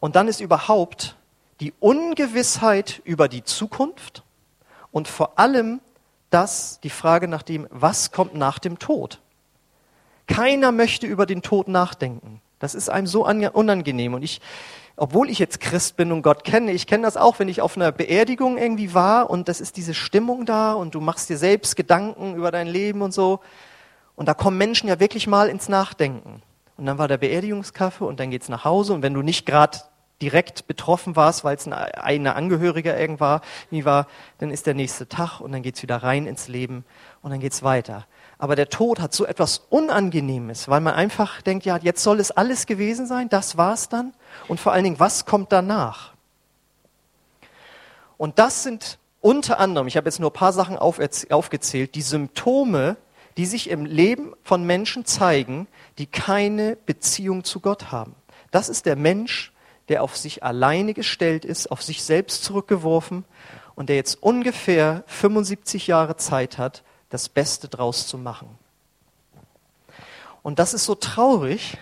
Und 0.00 0.16
dann 0.16 0.28
ist 0.28 0.40
überhaupt 0.40 1.16
die 1.60 1.74
Ungewissheit 1.78 3.02
über 3.04 3.28
die 3.28 3.44
Zukunft 3.44 4.24
und 4.92 5.08
vor 5.08 5.38
allem 5.38 5.80
das, 6.30 6.80
die 6.80 6.90
Frage 6.90 7.28
nach 7.28 7.42
dem, 7.42 7.66
was 7.70 8.12
kommt 8.12 8.34
nach 8.34 8.58
dem 8.58 8.78
Tod. 8.78 9.20
Keiner 10.30 10.70
möchte 10.70 11.08
über 11.08 11.26
den 11.26 11.42
Tod 11.42 11.66
nachdenken. 11.66 12.40
Das 12.60 12.76
ist 12.76 12.88
einem 12.88 13.08
so 13.08 13.26
unangenehm. 13.26 14.14
Und 14.14 14.22
ich, 14.22 14.40
obwohl 14.96 15.28
ich 15.28 15.40
jetzt 15.40 15.58
Christ 15.58 15.96
bin 15.96 16.12
und 16.12 16.22
Gott 16.22 16.44
kenne, 16.44 16.70
ich 16.70 16.86
kenne 16.86 17.02
das 17.02 17.16
auch, 17.16 17.40
wenn 17.40 17.48
ich 17.48 17.60
auf 17.60 17.76
einer 17.76 17.90
Beerdigung 17.90 18.56
irgendwie 18.56 18.94
war 18.94 19.28
und 19.28 19.48
das 19.48 19.60
ist 19.60 19.76
diese 19.76 19.92
Stimmung 19.92 20.46
da 20.46 20.72
und 20.74 20.94
du 20.94 21.00
machst 21.00 21.30
dir 21.30 21.36
selbst 21.36 21.74
Gedanken 21.74 22.36
über 22.36 22.52
dein 22.52 22.68
Leben 22.68 23.02
und 23.02 23.12
so. 23.12 23.40
Und 24.14 24.26
da 24.26 24.34
kommen 24.34 24.56
Menschen 24.56 24.88
ja 24.88 25.00
wirklich 25.00 25.26
mal 25.26 25.48
ins 25.48 25.68
Nachdenken. 25.68 26.42
Und 26.76 26.86
dann 26.86 26.96
war 26.96 27.08
der 27.08 27.18
Beerdigungskaffee 27.18 28.04
und 28.04 28.20
dann 28.20 28.30
geht's 28.30 28.48
nach 28.48 28.64
Hause. 28.64 28.92
Und 28.92 29.02
wenn 29.02 29.14
du 29.14 29.22
nicht 29.22 29.46
gerade 29.46 29.78
direkt 30.22 30.68
betroffen 30.68 31.16
warst, 31.16 31.42
weil 31.42 31.56
es 31.56 31.66
ein 31.66 31.72
eigener 31.72 32.36
Angehöriger 32.36 32.98
irgendwann 32.98 33.40
war, 33.70 34.06
dann 34.38 34.50
ist 34.50 34.66
der 34.66 34.74
nächste 34.74 35.08
Tag 35.08 35.40
und 35.40 35.50
dann 35.50 35.62
geht's 35.62 35.82
wieder 35.82 35.96
rein 35.96 36.26
ins 36.26 36.46
Leben 36.46 36.84
und 37.20 37.30
dann 37.30 37.40
geht's 37.40 37.64
weiter. 37.64 38.06
Aber 38.40 38.56
der 38.56 38.70
Tod 38.70 39.00
hat 39.00 39.12
so 39.12 39.26
etwas 39.26 39.66
Unangenehmes, 39.68 40.66
weil 40.66 40.80
man 40.80 40.94
einfach 40.94 41.42
denkt, 41.42 41.66
ja, 41.66 41.76
jetzt 41.76 42.02
soll 42.02 42.18
es 42.20 42.30
alles 42.30 42.64
gewesen 42.64 43.06
sein, 43.06 43.28
das 43.28 43.58
war's 43.58 43.90
dann. 43.90 44.14
Und 44.48 44.58
vor 44.58 44.72
allen 44.72 44.84
Dingen, 44.84 44.98
was 44.98 45.26
kommt 45.26 45.52
danach? 45.52 46.14
Und 48.16 48.38
das 48.38 48.62
sind 48.62 48.98
unter 49.20 49.60
anderem, 49.60 49.86
ich 49.88 49.98
habe 49.98 50.08
jetzt 50.08 50.20
nur 50.20 50.30
ein 50.30 50.34
paar 50.34 50.54
Sachen 50.54 50.78
aufgezählt, 50.78 51.94
die 51.94 52.00
Symptome, 52.00 52.96
die 53.36 53.44
sich 53.44 53.68
im 53.68 53.84
Leben 53.84 54.32
von 54.42 54.64
Menschen 54.64 55.04
zeigen, 55.04 55.68
die 55.98 56.06
keine 56.06 56.76
Beziehung 56.86 57.44
zu 57.44 57.60
Gott 57.60 57.92
haben. 57.92 58.14
Das 58.50 58.70
ist 58.70 58.86
der 58.86 58.96
Mensch, 58.96 59.52
der 59.90 60.02
auf 60.02 60.16
sich 60.16 60.42
alleine 60.42 60.94
gestellt 60.94 61.44
ist, 61.44 61.70
auf 61.70 61.82
sich 61.82 62.02
selbst 62.02 62.42
zurückgeworfen 62.44 63.26
und 63.74 63.90
der 63.90 63.96
jetzt 63.96 64.22
ungefähr 64.22 65.04
75 65.08 65.88
Jahre 65.88 66.16
Zeit 66.16 66.56
hat, 66.56 66.82
das 67.10 67.28
Beste 67.28 67.68
draus 67.68 68.06
zu 68.06 68.16
machen. 68.16 68.48
Und 70.42 70.58
das 70.58 70.72
ist 70.72 70.86
so 70.86 70.94
traurig, 70.94 71.76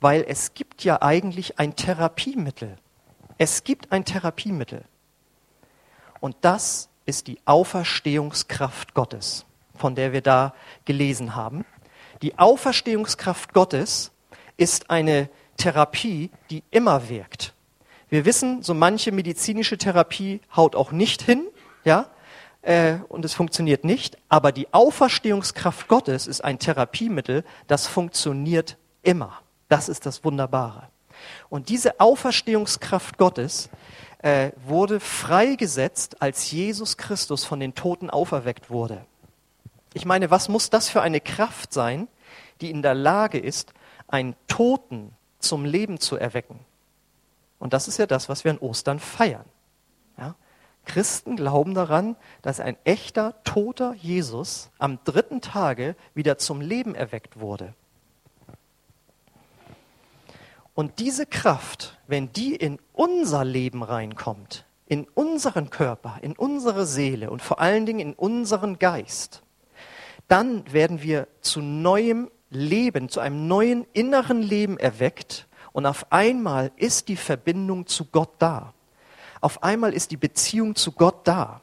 weil 0.00 0.24
es 0.26 0.54
gibt 0.54 0.84
ja 0.84 1.00
eigentlich 1.00 1.58
ein 1.58 1.76
Therapiemittel. 1.76 2.76
Es 3.38 3.64
gibt 3.64 3.92
ein 3.92 4.04
Therapiemittel. 4.04 4.84
Und 6.20 6.36
das 6.42 6.90
ist 7.06 7.26
die 7.26 7.38
Auferstehungskraft 7.46 8.94
Gottes, 8.94 9.46
von 9.74 9.94
der 9.94 10.12
wir 10.12 10.20
da 10.20 10.54
gelesen 10.84 11.34
haben. 11.34 11.64
Die 12.20 12.38
Auferstehungskraft 12.38 13.54
Gottes 13.54 14.12
ist 14.58 14.90
eine 14.90 15.30
Therapie, 15.56 16.30
die 16.50 16.62
immer 16.70 17.08
wirkt. 17.08 17.54
Wir 18.10 18.24
wissen, 18.24 18.62
so 18.62 18.74
manche 18.74 19.12
medizinische 19.12 19.78
Therapie 19.78 20.40
haut 20.54 20.76
auch 20.76 20.92
nicht 20.92 21.22
hin, 21.22 21.46
ja, 21.84 22.10
äh, 22.62 22.96
und 23.08 23.24
es 23.24 23.34
funktioniert 23.34 23.84
nicht. 23.84 24.18
Aber 24.28 24.52
die 24.52 24.72
Auferstehungskraft 24.72 25.88
Gottes 25.88 26.26
ist 26.26 26.42
ein 26.42 26.58
Therapiemittel, 26.58 27.44
das 27.66 27.86
funktioniert 27.86 28.76
immer. 29.02 29.40
Das 29.68 29.88
ist 29.88 30.06
das 30.06 30.24
Wunderbare. 30.24 30.88
Und 31.48 31.68
diese 31.68 32.00
Auferstehungskraft 32.00 33.18
Gottes 33.18 33.70
äh, 34.22 34.50
wurde 34.64 35.00
freigesetzt, 35.00 36.20
als 36.22 36.50
Jesus 36.50 36.96
Christus 36.96 37.44
von 37.44 37.60
den 37.60 37.74
Toten 37.74 38.10
auferweckt 38.10 38.70
wurde. 38.70 39.04
Ich 39.92 40.04
meine, 40.04 40.30
was 40.30 40.48
muss 40.48 40.70
das 40.70 40.88
für 40.88 41.02
eine 41.02 41.20
Kraft 41.20 41.72
sein, 41.72 42.08
die 42.60 42.70
in 42.70 42.82
der 42.82 42.94
Lage 42.94 43.38
ist, 43.38 43.72
einen 44.08 44.34
Toten 44.46 45.14
zum 45.38 45.64
Leben 45.64 45.98
zu 45.98 46.16
erwecken? 46.16 46.60
Und 47.58 47.72
das 47.72 47.88
ist 47.88 47.98
ja 47.98 48.06
das, 48.06 48.28
was 48.28 48.44
wir 48.44 48.52
an 48.52 48.58
Ostern 48.58 48.98
feiern. 48.98 49.44
Christen 50.84 51.36
glauben 51.36 51.74
daran, 51.74 52.16
dass 52.42 52.60
ein 52.60 52.76
echter, 52.84 53.34
toter 53.44 53.94
Jesus 53.94 54.70
am 54.78 54.98
dritten 55.04 55.40
Tage 55.40 55.94
wieder 56.14 56.38
zum 56.38 56.60
Leben 56.60 56.94
erweckt 56.94 57.38
wurde. 57.38 57.74
Und 60.74 60.98
diese 60.98 61.26
Kraft, 61.26 61.98
wenn 62.06 62.32
die 62.32 62.54
in 62.56 62.78
unser 62.92 63.44
Leben 63.44 63.82
reinkommt, 63.82 64.64
in 64.86 65.06
unseren 65.14 65.70
Körper, 65.70 66.18
in 66.22 66.32
unsere 66.36 66.86
Seele 66.86 67.30
und 67.30 67.42
vor 67.42 67.60
allen 67.60 67.86
Dingen 67.86 68.00
in 68.00 68.14
unseren 68.14 68.78
Geist, 68.78 69.42
dann 70.26 70.72
werden 70.72 71.02
wir 71.02 71.28
zu 71.40 71.60
neuem 71.60 72.30
Leben, 72.50 73.08
zu 73.08 73.20
einem 73.20 73.46
neuen 73.46 73.86
inneren 73.92 74.42
Leben 74.42 74.78
erweckt 74.78 75.46
und 75.72 75.86
auf 75.86 76.10
einmal 76.10 76.72
ist 76.76 77.08
die 77.08 77.16
Verbindung 77.16 77.86
zu 77.86 78.06
Gott 78.06 78.32
da. 78.38 78.74
Auf 79.40 79.62
einmal 79.62 79.92
ist 79.92 80.10
die 80.10 80.16
Beziehung 80.16 80.74
zu 80.76 80.92
Gott 80.92 81.26
da. 81.26 81.60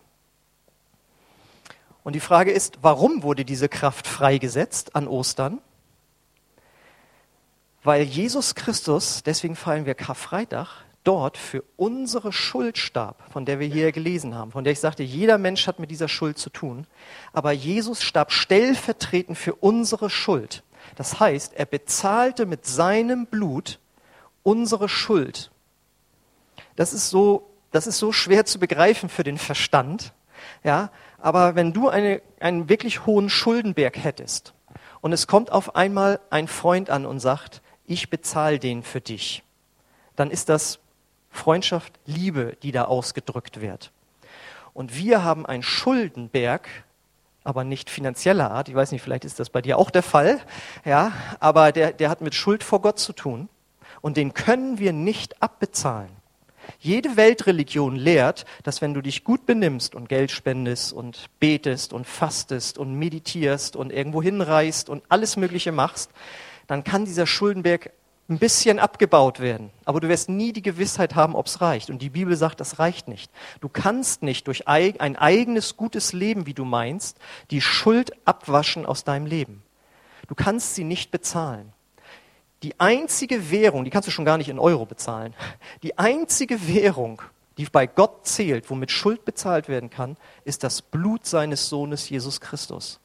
Und 2.04 2.14
die 2.14 2.20
Frage 2.20 2.52
ist, 2.52 2.80
warum 2.82 3.24
wurde 3.24 3.46
diese 3.46 3.70
Kraft 3.70 4.08
freigesetzt 4.08 4.96
an 4.96 5.08
Ostern? 5.08 5.62
weil 7.88 8.04
Jesus 8.04 8.54
Christus, 8.54 9.24
deswegen 9.24 9.56
feiern 9.56 9.86
wir 9.86 9.96
Karfreitag, 9.96 10.68
dort 11.06 11.38
für 11.38 11.64
unsere 11.78 12.34
Schuld 12.34 12.78
starb, 12.78 13.24
von 13.32 13.46
der 13.46 13.62
wir 13.62 13.68
hier 13.68 13.94
gelesen 13.94 14.36
haben, 14.36 14.52
von 14.52 14.66
der 14.66 14.74
ich 14.74 14.82
sagte, 14.82 15.04
jeder 15.04 15.38
Mensch 15.38 15.68
hat 15.68 15.80
mit 15.80 15.90
dieser 15.90 16.10
Schuld 16.10 16.38
zu 16.38 16.50
tun. 16.50 16.86
Aber 17.32 17.54
Jesus 17.54 18.04
starb 18.04 18.34
stellvertretend 18.34 19.38
für 19.38 19.56
unsere 19.56 20.10
Schuld. 20.10 20.64
Das 20.98 21.22
heißt, 21.22 21.54
er 21.54 21.66
bezahlte 21.66 22.46
mit 22.46 22.66
seinem 22.66 23.26
Blut 23.26 23.80
unsere 24.44 24.90
Schuld. 24.90 25.50
Das 26.76 26.92
ist 26.92 27.10
so, 27.10 27.47
das 27.72 27.88
ist 27.88 27.98
so 27.98 28.12
schwer 28.12 28.46
zu 28.46 28.60
begreifen 28.60 29.10
für 29.10 29.24
den 29.24 29.38
Verstand. 29.38 30.14
Ja, 30.64 30.92
aber 31.18 31.56
wenn 31.56 31.74
du 31.74 31.90
eine, 31.90 32.22
einen 32.40 32.70
wirklich 32.70 33.06
hohen 33.06 33.30
Schuldenberg 33.30 33.98
hättest 33.98 34.54
und 35.02 35.14
es 35.14 35.28
kommt 35.28 35.52
auf 35.52 35.76
einmal 35.76 36.20
ein 36.30 36.48
Freund 36.48 36.90
an 36.90 37.06
und 37.06 37.20
sagt, 37.20 37.62
ich 37.86 38.10
bezahle 38.10 38.60
den 38.60 38.84
für 38.84 39.02
dich, 39.02 39.44
dann 40.16 40.32
ist 40.32 40.50
das 40.50 40.80
Freundschaft, 41.30 41.94
Liebe, 42.06 42.58
die 42.64 42.72
da 42.72 42.86
ausgedrückt 42.86 43.62
wird. 43.62 43.92
Und 44.74 44.96
wir 44.96 45.24
haben 45.24 45.46
einen 45.46 45.64
Schuldenberg, 45.64 46.68
aber 47.44 47.64
nicht 47.64 47.90
finanzieller 47.90 48.52
Art. 48.52 48.70
Ich 48.70 48.76
weiß 48.76 48.92
nicht, 48.92 49.02
vielleicht 49.02 49.26
ist 49.26 49.40
das 49.40 49.50
bei 49.50 49.62
dir 49.62 49.78
auch 49.78 49.90
der 49.90 50.04
Fall. 50.04 50.40
Ja, 50.86 51.14
aber 51.40 51.72
der, 51.72 51.94
der 51.94 52.10
hat 52.10 52.22
mit 52.22 52.36
Schuld 52.36 52.64
vor 52.64 52.82
Gott 52.82 53.00
zu 53.00 53.14
tun. 53.14 53.50
Und 54.02 54.18
den 54.18 54.34
können 54.34 54.80
wir 54.80 54.94
nicht 54.94 55.42
abbezahlen. 55.42 56.12
Jede 56.80 57.18
Weltreligion 57.18 57.96
lehrt, 57.96 58.46
dass 58.64 58.82
wenn 58.82 58.94
du 58.94 59.02
dich 59.02 59.24
gut 59.24 59.46
benimmst 59.46 59.96
und 59.96 60.10
Geld 60.10 60.32
spendest 60.32 60.94
und 60.94 61.30
betest 61.40 61.94
und 61.94 62.06
fastest 62.06 62.78
und 62.78 62.96
meditierst 62.96 63.76
und 63.76 63.92
irgendwo 63.92 64.22
hinreist 64.22 64.90
und 64.90 65.04
alles 65.10 65.38
Mögliche 65.38 65.72
machst, 65.72 66.12
dann 66.68 66.84
kann 66.84 67.06
dieser 67.06 67.26
Schuldenberg 67.28 67.92
ein 68.30 68.40
bisschen 68.40 68.78
abgebaut 68.78 69.40
werden. 69.40 69.70
Aber 69.86 70.02
du 70.02 70.10
wirst 70.10 70.30
nie 70.30 70.52
die 70.52 70.62
Gewissheit 70.62 71.16
haben, 71.16 71.36
ob 71.36 71.46
es 71.46 71.62
reicht. 71.62 71.90
Und 71.90 72.02
die 72.02 72.10
Bibel 72.10 72.36
sagt, 72.36 72.60
das 72.60 72.78
reicht 72.78 73.08
nicht. 73.08 73.32
Du 73.62 73.70
kannst 73.70 74.22
nicht 74.22 74.48
durch 74.48 74.68
ein 74.68 75.16
eigenes 75.16 75.78
gutes 75.78 76.12
Leben, 76.12 76.46
wie 76.46 76.54
du 76.54 76.66
meinst, 76.66 77.18
die 77.52 77.62
Schuld 77.62 78.12
abwaschen 78.26 78.86
aus 78.86 79.06
deinem 79.06 79.26
Leben. 79.26 79.64
Du 80.28 80.36
kannst 80.36 80.76
sie 80.76 80.84
nicht 80.84 81.10
bezahlen. 81.10 81.72
Die 82.64 82.80
einzige 82.80 83.52
Währung, 83.52 83.84
die 83.86 83.92
kannst 83.92 84.08
du 84.08 84.12
schon 84.12 84.26
gar 84.26 84.38
nicht 84.38 84.50
in 84.50 84.60
Euro 84.60 84.86
bezahlen, 84.86 85.34
die 85.84 85.98
einzige 85.98 86.68
Währung, 86.68 87.22
die 87.58 87.66
bei 87.66 87.88
Gott 87.88 88.26
zählt, 88.26 88.70
womit 88.70 88.92
Schuld 88.92 89.26
bezahlt 89.26 89.68
werden 89.68 89.90
kann, 89.90 90.18
ist 90.44 90.64
das 90.64 90.82
Blut 90.82 91.26
seines 91.26 91.70
Sohnes 91.70 92.10
Jesus 92.10 92.42
Christus. 92.42 93.00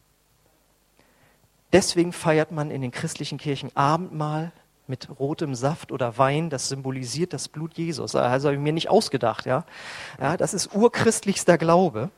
Deswegen 1.73 2.13
feiert 2.13 2.53
man 2.53 2.71
in 2.71 2.83
den 2.83 2.91
christlichen 2.91 3.39
Kirchen 3.39 3.75
Abendmahl 3.75 4.53
mit 4.87 5.09
rotem 5.19 5.55
Saft 5.55 5.91
oder 5.91 6.19
Wein, 6.19 6.51
das 6.51 6.69
symbolisiert 6.69 7.33
das 7.33 7.49
Blut 7.49 7.75
Jesus. 7.75 8.15
Also 8.15 8.49
habe 8.49 8.57
ich 8.57 8.63
mir 8.63 8.73
nicht 8.75 8.91
ausgedacht, 8.91 9.47
ja. 9.47 9.65
ja. 10.21 10.37
Das 10.37 10.53
ist 10.53 10.75
urchristlichster 10.75 11.57
Glaube. 11.57 12.11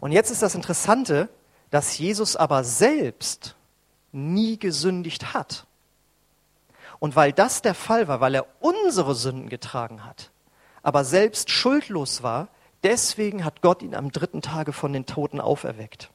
Und 0.00 0.12
jetzt 0.12 0.30
ist 0.30 0.42
das 0.42 0.54
Interessante, 0.54 1.28
dass 1.70 1.98
Jesus 1.98 2.36
aber 2.36 2.64
selbst 2.64 3.54
nie 4.12 4.58
gesündigt 4.58 5.34
hat. 5.34 5.65
Und 6.98 7.16
weil 7.16 7.32
das 7.32 7.62
der 7.62 7.74
Fall 7.74 8.08
war, 8.08 8.20
weil 8.20 8.34
er 8.34 8.46
unsere 8.60 9.14
Sünden 9.14 9.48
getragen 9.48 10.04
hat, 10.04 10.30
aber 10.82 11.04
selbst 11.04 11.50
schuldlos 11.50 12.22
war, 12.22 12.48
deswegen 12.82 13.44
hat 13.44 13.60
Gott 13.60 13.82
ihn 13.82 13.94
am 13.94 14.12
dritten 14.12 14.42
Tage 14.42 14.72
von 14.72 14.92
den 14.92 15.06
Toten 15.06 15.40
auferweckt. 15.40 16.10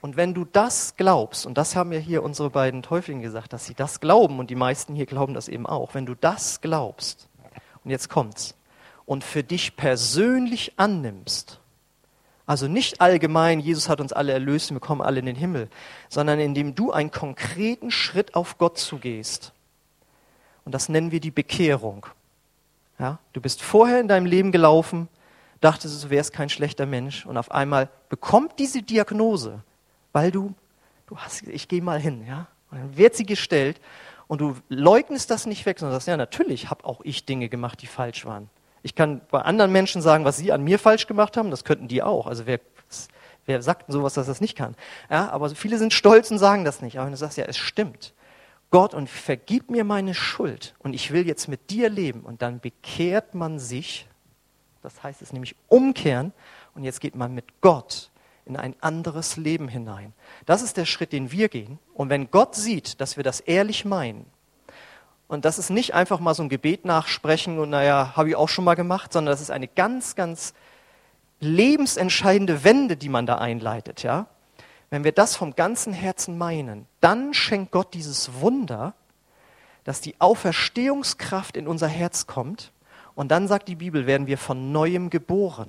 Und 0.00 0.16
wenn 0.16 0.32
du 0.32 0.44
das 0.44 0.94
glaubst, 0.96 1.44
und 1.44 1.58
das 1.58 1.74
haben 1.74 1.92
ja 1.92 1.98
hier 1.98 2.22
unsere 2.22 2.50
beiden 2.50 2.82
Täuflinge 2.82 3.22
gesagt, 3.22 3.52
dass 3.52 3.66
sie 3.66 3.74
das 3.74 4.00
glauben, 4.00 4.38
und 4.38 4.48
die 4.50 4.54
meisten 4.54 4.94
hier 4.94 5.06
glauben 5.06 5.34
das 5.34 5.48
eben 5.48 5.66
auch, 5.66 5.94
wenn 5.94 6.06
du 6.06 6.14
das 6.14 6.60
glaubst, 6.60 7.28
und 7.84 7.90
jetzt 7.90 8.08
kommt's, 8.08 8.54
und 9.06 9.24
für 9.24 9.42
dich 9.42 9.76
persönlich 9.76 10.74
annimmst, 10.76 11.60
also 12.48 12.66
nicht 12.66 13.02
allgemein, 13.02 13.60
Jesus 13.60 13.90
hat 13.90 14.00
uns 14.00 14.14
alle 14.14 14.32
erlöst 14.32 14.70
und 14.70 14.76
wir 14.76 14.80
kommen 14.80 15.02
alle 15.02 15.20
in 15.20 15.26
den 15.26 15.36
Himmel, 15.36 15.68
sondern 16.08 16.40
indem 16.40 16.74
du 16.74 16.92
einen 16.92 17.10
konkreten 17.10 17.90
Schritt 17.90 18.34
auf 18.34 18.56
Gott 18.56 18.78
zugehst. 18.78 19.52
Und 20.64 20.72
das 20.74 20.88
nennen 20.88 21.12
wir 21.12 21.20
die 21.20 21.30
Bekehrung. 21.30 22.06
Ja, 22.98 23.18
du 23.34 23.42
bist 23.42 23.60
vorher 23.60 24.00
in 24.00 24.08
deinem 24.08 24.24
Leben 24.24 24.50
gelaufen, 24.50 25.08
dachtest, 25.60 26.02
du 26.02 26.08
wärst 26.08 26.32
kein 26.32 26.48
schlechter 26.48 26.86
Mensch 26.86 27.26
und 27.26 27.36
auf 27.36 27.50
einmal 27.50 27.90
bekommt 28.08 28.58
diese 28.58 28.80
Diagnose, 28.80 29.60
weil 30.12 30.30
du, 30.30 30.54
du 31.06 31.18
hast, 31.18 31.42
ich 31.42 31.68
gehe 31.68 31.82
mal 31.82 32.00
hin, 32.00 32.26
ja. 32.26 32.46
Und 32.70 32.78
dann 32.78 32.96
wird 32.96 33.14
sie 33.14 33.26
gestellt 33.26 33.78
und 34.26 34.40
du 34.40 34.56
leugnest 34.70 35.30
das 35.30 35.44
nicht 35.44 35.66
weg, 35.66 35.78
sondern 35.78 35.96
sagst, 35.96 36.08
ja, 36.08 36.16
natürlich 36.16 36.70
habe 36.70 36.86
auch 36.86 37.02
ich 37.04 37.26
Dinge 37.26 37.50
gemacht, 37.50 37.82
die 37.82 37.86
falsch 37.86 38.24
waren. 38.24 38.48
Ich 38.82 38.94
kann 38.94 39.20
bei 39.30 39.40
anderen 39.40 39.72
Menschen 39.72 40.02
sagen, 40.02 40.24
was 40.24 40.36
sie 40.36 40.52
an 40.52 40.62
mir 40.62 40.78
falsch 40.78 41.06
gemacht 41.06 41.36
haben, 41.36 41.50
das 41.50 41.64
könnten 41.64 41.88
die 41.88 42.02
auch. 42.02 42.26
Also 42.26 42.46
wer, 42.46 42.60
wer 43.46 43.62
sagt 43.62 43.88
denn 43.88 43.92
sowas, 43.92 44.14
dass 44.14 44.26
das 44.26 44.40
nicht 44.40 44.56
kann? 44.56 44.74
Ja, 45.10 45.30
aber 45.30 45.50
viele 45.50 45.78
sind 45.78 45.92
stolz 45.92 46.30
und 46.30 46.38
sagen 46.38 46.64
das 46.64 46.82
nicht. 46.82 46.96
Aber 46.96 47.06
wenn 47.06 47.12
du 47.12 47.18
sagst, 47.18 47.38
ja, 47.38 47.44
es 47.44 47.56
stimmt. 47.56 48.14
Gott 48.70 48.92
und 48.94 49.08
vergib 49.08 49.70
mir 49.70 49.84
meine 49.84 50.14
Schuld 50.14 50.74
und 50.80 50.92
ich 50.92 51.10
will 51.10 51.26
jetzt 51.26 51.48
mit 51.48 51.70
dir 51.70 51.88
leben 51.88 52.20
und 52.20 52.42
dann 52.42 52.60
bekehrt 52.60 53.34
man 53.34 53.58
sich, 53.58 54.06
das 54.82 55.02
heißt 55.02 55.22
es 55.22 55.32
nämlich 55.32 55.56
umkehren 55.68 56.32
und 56.74 56.84
jetzt 56.84 57.00
geht 57.00 57.16
man 57.16 57.34
mit 57.34 57.60
Gott 57.62 58.10
in 58.44 58.56
ein 58.56 58.74
anderes 58.80 59.36
Leben 59.36 59.68
hinein. 59.68 60.12
Das 60.46 60.62
ist 60.62 60.76
der 60.76 60.84
Schritt, 60.84 61.12
den 61.12 61.32
wir 61.32 61.48
gehen. 61.48 61.78
Und 61.94 62.10
wenn 62.10 62.30
Gott 62.30 62.54
sieht, 62.54 63.00
dass 63.00 63.16
wir 63.16 63.24
das 63.24 63.40
ehrlich 63.40 63.84
meinen 63.84 64.26
Und 65.28 65.44
das 65.44 65.58
ist 65.58 65.70
nicht 65.70 65.94
einfach 65.94 66.20
mal 66.20 66.34
so 66.34 66.42
ein 66.42 66.48
Gebet 66.48 66.86
nachsprechen 66.86 67.58
und 67.58 67.70
naja, 67.70 68.14
habe 68.16 68.30
ich 68.30 68.36
auch 68.36 68.48
schon 68.48 68.64
mal 68.64 68.74
gemacht, 68.74 69.12
sondern 69.12 69.30
das 69.30 69.42
ist 69.42 69.50
eine 69.50 69.68
ganz, 69.68 70.16
ganz 70.16 70.54
lebensentscheidende 71.40 72.64
Wende, 72.64 72.96
die 72.96 73.10
man 73.10 73.26
da 73.26 73.36
einleitet, 73.36 74.02
ja. 74.02 74.26
Wenn 74.90 75.04
wir 75.04 75.12
das 75.12 75.36
vom 75.36 75.54
ganzen 75.54 75.92
Herzen 75.92 76.38
meinen, 76.38 76.86
dann 77.00 77.34
schenkt 77.34 77.72
Gott 77.72 77.92
dieses 77.92 78.40
Wunder, 78.40 78.94
dass 79.84 80.00
die 80.00 80.18
Auferstehungskraft 80.18 81.58
in 81.58 81.68
unser 81.68 81.88
Herz 81.88 82.26
kommt. 82.26 82.72
Und 83.14 83.28
dann 83.28 83.48
sagt 83.48 83.68
die 83.68 83.74
Bibel, 83.74 84.06
werden 84.06 84.26
wir 84.26 84.38
von 84.38 84.72
neuem 84.72 85.10
geboren. 85.10 85.68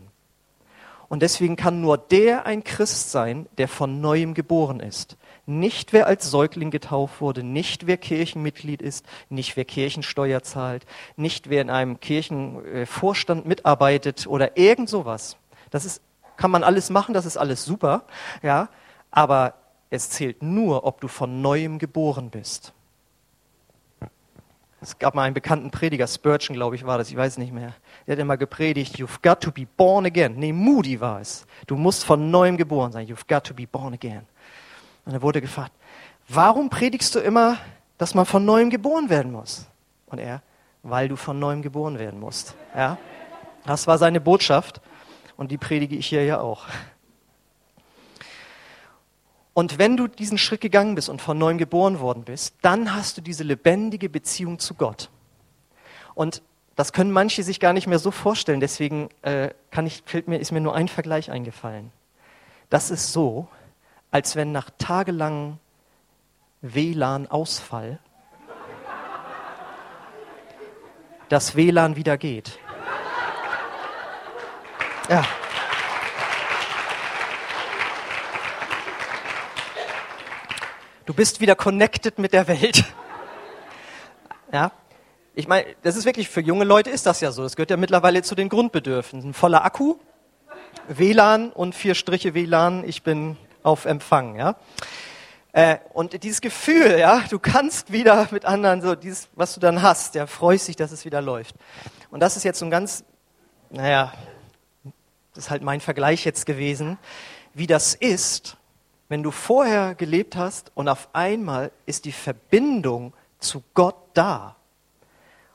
Und 1.10 1.22
deswegen 1.22 1.56
kann 1.56 1.82
nur 1.82 1.98
der 1.98 2.46
ein 2.46 2.64
Christ 2.64 3.12
sein, 3.12 3.48
der 3.58 3.68
von 3.68 4.00
neuem 4.00 4.36
geboren 4.36 4.80
ist. 4.80 5.18
Nicht 5.50 5.94
wer 5.94 6.06
als 6.06 6.30
Säugling 6.30 6.70
getauft 6.70 7.22
wurde, 7.22 7.42
nicht 7.42 7.88
wer 7.88 7.98
Kirchenmitglied 7.98 8.84
ist, 8.84 9.04
nicht 9.30 9.58
wer 9.58 9.66
Kirchensteuer 9.66 10.44
zahlt, 10.44 10.86
nicht 11.16 11.50
wer 11.50 11.64
in 11.64 11.72
einem 11.72 12.00
Kirchenvorstand 12.00 13.48
mitarbeitet 13.48 14.28
oder 14.28 14.58
irgend 14.58 14.90
sowas. 14.90 15.38
Das 15.72 15.86
ist, 15.86 16.04
kann 16.38 16.52
man 16.52 16.64
alles 16.64 16.92
machen, 16.92 17.16
das 17.16 17.26
ist 17.26 17.36
alles 17.36 17.66
super, 17.66 18.04
ja. 18.44 18.70
Aber 19.10 19.56
es 19.90 20.12
zählt 20.12 20.44
nur, 20.44 20.84
ob 20.84 21.02
du 21.02 21.08
von 21.08 21.42
neuem 21.42 21.80
geboren 21.80 22.30
bist. 22.30 22.72
Es 24.82 25.00
gab 25.00 25.16
mal 25.16 25.24
einen 25.24 25.34
bekannten 25.34 25.72
Prediger, 25.72 26.06
Spurgeon, 26.06 26.56
glaube 26.56 26.76
ich, 26.76 26.86
war 26.86 27.00
das, 27.00 27.10
ich 27.10 27.18
weiß 27.18 27.40
nicht 27.40 27.52
mehr. 27.52 27.74
Der 28.06 28.16
hat 28.16 28.20
immer 28.20 28.38
gepredigt, 28.38 28.98
you've 28.98 29.20
got 29.24 29.42
to 29.42 29.52
be 29.52 29.66
born 29.66 30.06
again. 30.06 30.36
Nee, 30.38 30.54
Moody 30.54 31.02
war 31.02 31.20
es. 31.20 31.48
Du 31.66 31.76
musst 31.76 32.06
von 32.06 32.30
neuem 32.30 32.56
geboren 32.56 32.92
sein. 32.92 33.08
You've 33.08 33.28
got 33.28 33.46
to 33.46 33.56
be 33.56 33.66
born 33.66 33.96
again. 33.96 34.28
Und 35.10 35.16
er 35.16 35.24
wurde 35.24 35.42
gefragt, 35.42 35.72
warum 36.28 36.70
predigst 36.70 37.16
du 37.16 37.20
immer, 37.20 37.58
dass 37.98 38.14
man 38.14 38.28
von 38.28 38.46
neuem 38.46 38.70
geboren 38.70 39.10
werden 39.10 39.32
muss? 39.32 39.66
Und 40.06 40.20
er, 40.20 40.44
weil 40.84 41.08
du 41.08 41.16
von 41.16 41.40
neuem 41.40 41.64
geboren 41.64 41.98
werden 41.98 42.20
musst. 42.20 42.54
Ja? 42.76 43.00
Das 43.66 43.88
war 43.88 43.98
seine 43.98 44.22
Botschaft 44.22 44.82
und 45.36 45.50
die 45.50 45.58
predige 45.58 45.96
ich 45.96 46.06
hier 46.06 46.24
ja 46.26 46.40
auch. 46.40 46.68
Und 49.56 49.80
wenn 49.80 49.98
du 49.98 50.08
diesen 50.08 50.38
Schritt 50.38 50.62
gegangen 50.62 50.94
bist 50.94 51.10
und 51.10 51.24
von 51.24 51.40
neuem 51.40 51.58
geboren 51.58 52.00
worden 52.00 52.22
bist, 52.24 52.54
dann 52.62 52.94
hast 52.94 53.18
du 53.18 53.22
diese 53.22 53.44
lebendige 53.44 54.10
Beziehung 54.10 54.60
zu 54.60 54.76
Gott. 54.76 55.10
Und 56.14 56.44
das 56.76 56.94
können 56.94 57.12
manche 57.12 57.42
sich 57.42 57.60
gar 57.60 57.74
nicht 57.74 57.88
mehr 57.88 57.98
so 57.98 58.12
vorstellen. 58.12 58.60
Deswegen 58.60 59.10
äh, 59.24 59.50
kann 59.72 59.88
ich, 59.88 60.04
fällt 60.06 60.28
mir, 60.28 60.38
ist 60.38 60.52
mir 60.52 60.62
nur 60.62 60.76
ein 60.76 60.88
Vergleich 60.88 61.32
eingefallen. 61.32 61.92
Das 62.70 62.92
ist 62.92 63.12
so, 63.12 63.48
als 64.12 64.36
wenn 64.36 64.52
nach 64.52 64.70
tagelangem 64.78 65.58
WLAN-Ausfall 66.62 68.00
das 71.30 71.56
WLAN 71.56 71.96
wieder 71.96 72.18
geht. 72.18 72.60
Ja. 75.10 75.24
Du 81.06 81.14
bist 81.14 81.40
wieder 81.40 81.56
connected 81.56 82.20
mit 82.20 82.34
der 82.34 82.48
Welt. 82.48 82.84
Ja? 84.52 84.72
Ich 85.34 85.48
meine, 85.48 85.66
das 85.84 85.96
ist 85.96 86.06
wirklich, 86.06 86.30
für 86.30 86.42
junge 86.42 86.66
Leute 86.66 86.90
ist 86.90 87.06
das 87.06 87.22
ja 87.22 87.32
so. 87.32 87.44
Das 87.44 87.56
gehört 87.56 87.72
ja 87.72 87.78
mittlerweile 87.78 88.22
zu 88.24 88.36
den 88.36 88.50
Grundbedürfnissen. 88.50 89.32
Ein 89.32 89.34
voller 89.34 89.64
Akku, 89.64 89.96
WLAN 90.88 91.52
und 91.52 91.76
vier 91.76 91.96
Striche 91.96 92.34
WLAN, 92.34 92.84
ich 92.88 93.04
bin 93.04 93.38
auf 93.64 93.86
Empfang, 93.86 94.36
ja. 94.36 94.56
Äh, 95.52 95.78
und 95.94 96.24
dieses 96.24 96.42
Gefühl, 96.42 97.00
ja, 97.00 97.24
du 97.30 97.40
kannst 97.40 97.92
wieder 97.92 98.28
mit 98.32 98.46
anderen 98.46 98.82
so 98.82 98.96
dieses, 98.96 99.30
was 99.36 99.54
du 99.56 99.60
dann 99.60 99.82
hast, 99.82 100.16
ja, 100.16 100.28
freust 100.28 100.68
dich, 100.68 100.76
dass 100.76 100.92
es 100.92 101.06
wieder 101.06 101.22
läuft. 101.22 101.56
Und 102.12 102.20
das 102.20 102.38
ist 102.38 102.44
jetzt 102.44 102.60
so 102.60 102.66
ein 102.66 102.72
ganz, 102.72 103.04
naja, 103.70 104.14
das 105.34 105.46
ist 105.46 105.50
halt 105.50 105.64
mein 105.64 105.82
Vergleich 105.82 106.26
jetzt 106.26 106.46
gewesen, 106.46 106.98
wie 107.54 107.68
das 107.68 107.96
ist, 107.96 108.58
wenn 109.08 109.24
du 109.24 109.32
vorher 109.32 109.96
gelebt 109.96 110.36
hast 110.36 110.72
und 110.76 110.88
auf 110.88 111.10
einmal 111.14 111.72
ist 111.88 112.06
die 112.06 112.12
Verbindung 112.12 113.14
zu 113.40 113.64
Gott 113.74 113.96
da. 114.14 114.56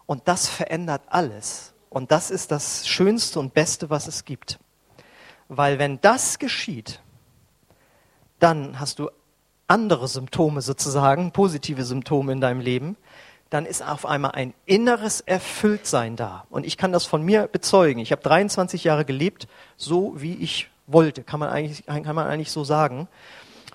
Und 0.06 0.26
das 0.26 0.48
verändert 0.48 1.02
alles. 1.06 1.72
Und 1.88 2.10
das 2.10 2.30
ist 2.30 2.50
das 2.50 2.88
Schönste 2.88 3.38
und 3.38 3.54
Beste, 3.54 3.90
was 3.90 4.08
es 4.08 4.24
gibt. 4.24 4.58
Weil 5.48 5.78
wenn 5.78 6.00
das 6.00 6.38
geschieht, 6.38 7.00
dann 8.44 8.78
hast 8.78 8.98
du 8.98 9.08
andere 9.68 10.06
Symptome 10.06 10.60
sozusagen, 10.60 11.32
positive 11.32 11.82
Symptome 11.82 12.30
in 12.30 12.42
deinem 12.42 12.60
Leben, 12.60 12.98
dann 13.48 13.64
ist 13.64 13.82
auf 13.82 14.04
einmal 14.04 14.32
ein 14.32 14.52
inneres 14.66 15.22
Erfülltsein 15.22 16.14
da. 16.16 16.44
Und 16.50 16.66
ich 16.66 16.76
kann 16.76 16.92
das 16.92 17.06
von 17.06 17.22
mir 17.22 17.46
bezeugen. 17.46 18.00
Ich 18.00 18.12
habe 18.12 18.20
23 18.20 18.84
Jahre 18.84 19.06
gelebt, 19.06 19.48
so 19.78 20.12
wie 20.20 20.34
ich 20.34 20.68
wollte, 20.86 21.22
kann 21.22 21.40
man 21.40 21.48
eigentlich, 21.48 21.86
kann 21.86 22.14
man 22.14 22.26
eigentlich 22.26 22.50
so 22.50 22.64
sagen. 22.64 23.08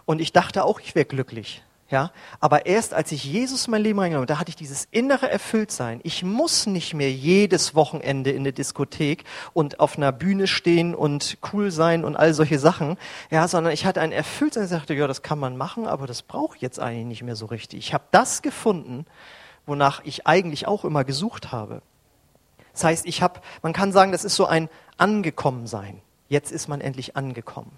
Und 0.05 0.21
ich 0.21 0.33
dachte 0.33 0.63
auch, 0.63 0.79
ich 0.79 0.93
wäre 0.93 1.05
glücklich. 1.05 1.63
Ja, 1.91 2.11
aber 2.39 2.67
erst 2.67 2.93
als 2.93 3.11
ich 3.11 3.23
Jesus 3.23 3.65
in 3.65 3.71
mein 3.71 3.81
Leben 3.81 3.97
reingenommen 3.97 4.27
da 4.27 4.37
hatte 4.37 4.49
ich 4.49 4.55
dieses 4.55 4.87
innere 4.91 5.27
Erfülltsein. 5.27 6.01
Ich 6.03 6.23
muss 6.23 6.67
nicht 6.67 6.93
mehr 6.93 7.11
jedes 7.11 7.73
Wochenende 7.73 8.29
in 8.29 8.43
der 8.43 8.53
Diskothek 8.53 9.23
und 9.53 9.79
auf 9.79 9.97
einer 9.97 10.11
Bühne 10.11 10.45
stehen 10.45 10.93
und 10.93 11.39
cool 11.51 11.71
sein 11.71 12.05
und 12.05 12.15
all 12.15 12.35
solche 12.35 12.59
Sachen. 12.59 12.97
Ja, 13.31 13.47
sondern 13.47 13.73
ich 13.73 13.85
hatte 13.85 14.01
ein 14.01 14.11
Erfülltsein. 14.11 14.65
Ich 14.65 14.69
sagte, 14.69 14.93
ja, 14.93 15.07
das 15.07 15.23
kann 15.23 15.39
man 15.39 15.57
machen, 15.57 15.87
aber 15.87 16.05
das 16.05 16.21
brauche 16.21 16.55
ich 16.55 16.61
jetzt 16.61 16.79
eigentlich 16.79 17.05
nicht 17.05 17.23
mehr 17.23 17.35
so 17.35 17.47
richtig. 17.47 17.79
Ich 17.79 17.93
habe 17.95 18.03
das 18.11 18.43
gefunden, 18.43 19.07
wonach 19.65 20.01
ich 20.03 20.27
eigentlich 20.27 20.67
auch 20.67 20.85
immer 20.85 21.03
gesucht 21.03 21.51
habe. 21.51 21.81
Das 22.73 22.83
heißt, 22.83 23.07
ich 23.07 23.23
habe, 23.23 23.41
man 23.63 23.73
kann 23.73 23.91
sagen, 23.91 24.11
das 24.11 24.23
ist 24.23 24.35
so 24.35 24.45
ein 24.45 24.69
Angekommensein. 24.97 26.01
Jetzt 26.27 26.51
ist 26.51 26.67
man 26.67 26.81
endlich 26.81 27.17
angekommen. 27.17 27.71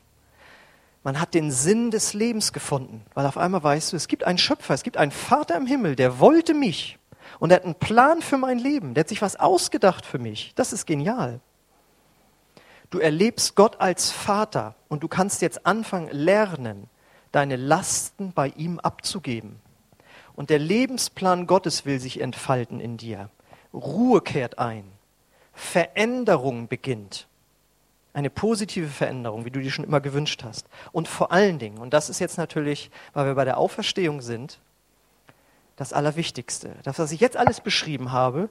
Man 1.04 1.20
hat 1.20 1.34
den 1.34 1.52
Sinn 1.52 1.90
des 1.90 2.14
Lebens 2.14 2.54
gefunden, 2.54 3.04
weil 3.14 3.26
auf 3.26 3.38
einmal 3.38 3.64
weißt 3.64 3.92
du, 3.92 3.98
es 3.98 4.08
gibt 4.08 4.24
einen 4.24 4.38
Schöpfer, 4.38 4.74
es 4.74 4.84
gibt 4.84 4.98
einen 4.98 5.12
Vater 5.12 5.56
im 5.58 5.66
Himmel, 5.66 5.96
der 5.96 6.20
wollte 6.20 6.54
mich 6.54 7.00
und 7.40 7.52
er 7.52 7.56
hat 7.56 7.66
einen 7.66 7.76
Plan 7.76 8.22
für 8.22 8.38
mein 8.38 8.60
Leben, 8.60 8.94
der 8.94 9.02
hat 9.02 9.10
sich 9.10 9.22
was 9.22 9.36
ausgedacht 9.36 10.06
für 10.06 10.20
mich. 10.20 10.54
Das 10.56 10.74
ist 10.74 10.86
genial. 10.86 11.40
Du 12.92 13.00
erlebst 13.00 13.56
Gott 13.56 13.80
als 13.80 14.12
Vater 14.12 14.76
und 14.90 15.02
du 15.02 15.08
kannst 15.08 15.42
jetzt 15.42 15.66
anfangen 15.66 16.10
lernen, 16.12 16.90
deine 17.32 17.56
Lasten 17.56 18.34
bei 18.34 18.50
ihm 18.50 18.80
abzugeben. 18.80 19.60
Und 20.36 20.50
der 20.50 20.60
Lebensplan 20.60 21.48
Gottes 21.48 21.86
will 21.86 22.00
sich 22.00 22.22
entfalten 22.22 22.80
in 22.80 22.98
dir. 22.98 23.30
Ruhe 23.74 24.22
kehrt 24.22 24.60
ein. 24.60 24.84
Veränderung 25.54 26.68
beginnt. 26.68 27.28
Eine 28.14 28.30
positive 28.30 28.88
Veränderung, 28.88 29.46
wie 29.46 29.52
du 29.52 29.62
dir 29.62 29.72
schon 29.72 29.86
immer 29.86 30.02
gewünscht 30.02 30.44
hast. 30.44 30.68
Und 30.92 31.08
vor 31.08 31.32
allen 31.32 31.60
Dingen, 31.60 31.78
und 31.78 31.94
das 31.94 32.10
ist 32.10 32.20
jetzt 32.20 32.38
natürlich, 32.38 32.92
weil 33.14 33.26
wir 33.26 33.36
bei 33.36 33.46
der 33.46 33.58
Auferstehung 33.58 34.22
sind, 34.22 34.60
das 35.78 35.94
Allerwichtigste. 35.94 36.76
Das, 36.84 37.00
was 37.00 37.12
ich 37.12 37.22
jetzt 37.22 37.38
alles 37.38 37.62
beschrieben 37.62 38.12
habe, 38.12 38.50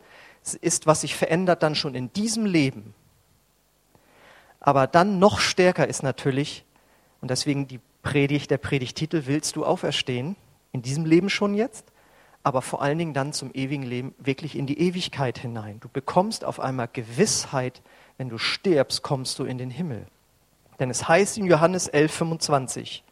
ist, 0.61 0.87
was 0.87 1.03
sich 1.03 1.15
verändert 1.15 1.63
dann 1.63 1.75
schon 1.75 1.95
in 1.95 2.13
diesem 2.13 2.47
Leben. 2.47 2.95
Aber 4.59 4.87
dann 4.87 5.19
noch 5.19 5.41
stärker 5.41 5.87
ist 5.87 6.03
natürlich, 6.03 6.65
und 7.21 7.31
deswegen 7.31 7.69
die 7.69 7.81
Predigt, 8.03 8.51
der 8.51 8.59
Predigtitel, 8.59 9.23
willst 9.27 9.57
du 9.57 9.65
auferstehen? 9.65 10.37
In 10.73 10.83
diesem 10.83 11.05
Leben 11.05 11.29
schon 11.29 11.55
jetzt? 11.55 11.93
aber 12.43 12.63
vor 12.63 12.81
allen 12.83 12.99
Dingen 12.99 13.15
dann 13.15 13.33
zum 13.33 13.51
ewigen 13.53 13.83
Leben, 13.83 14.15
wirklich 14.19 14.57
in 14.57 14.67
die 14.67 14.81
Ewigkeit 14.81 15.39
hinein. 15.39 15.79
Du 15.81 15.89
bekommst 15.89 16.45
auf 16.45 16.59
einmal 16.59 16.89
Gewissheit, 16.93 17.83
wenn 18.21 18.29
du 18.29 18.37
stirbst, 18.37 19.01
kommst 19.01 19.39
du 19.39 19.47
in 19.47 19.57
den 19.57 19.71
Himmel. 19.71 20.05
Denn 20.79 20.91
es 20.91 21.09
heißt 21.09 21.39
in 21.39 21.47
Johannes 21.47 21.89
11, 21.89 22.13
25, 22.13 23.03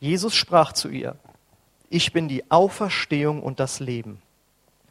Jesus 0.00 0.34
sprach 0.34 0.74
zu 0.74 0.90
ihr, 0.90 1.16
ich 1.88 2.12
bin 2.12 2.28
die 2.28 2.50
Auferstehung 2.50 3.42
und 3.42 3.58
das 3.58 3.80
Leben. 3.80 4.20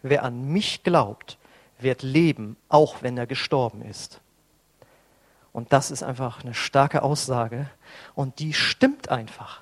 Wer 0.02 0.24
an 0.24 0.48
mich 0.48 0.82
glaubt, 0.82 1.38
wird 1.78 2.02
leben, 2.02 2.58
auch 2.68 3.04
wenn 3.04 3.16
er 3.16 3.28
gestorben 3.28 3.84
ist. 3.84 4.22
Und 5.52 5.72
das 5.72 5.92
ist 5.92 6.02
einfach 6.02 6.44
eine 6.44 6.56
starke 6.56 7.04
Aussage 7.04 7.70
und 8.16 8.40
die 8.40 8.54
stimmt 8.54 9.10
einfach. 9.10 9.62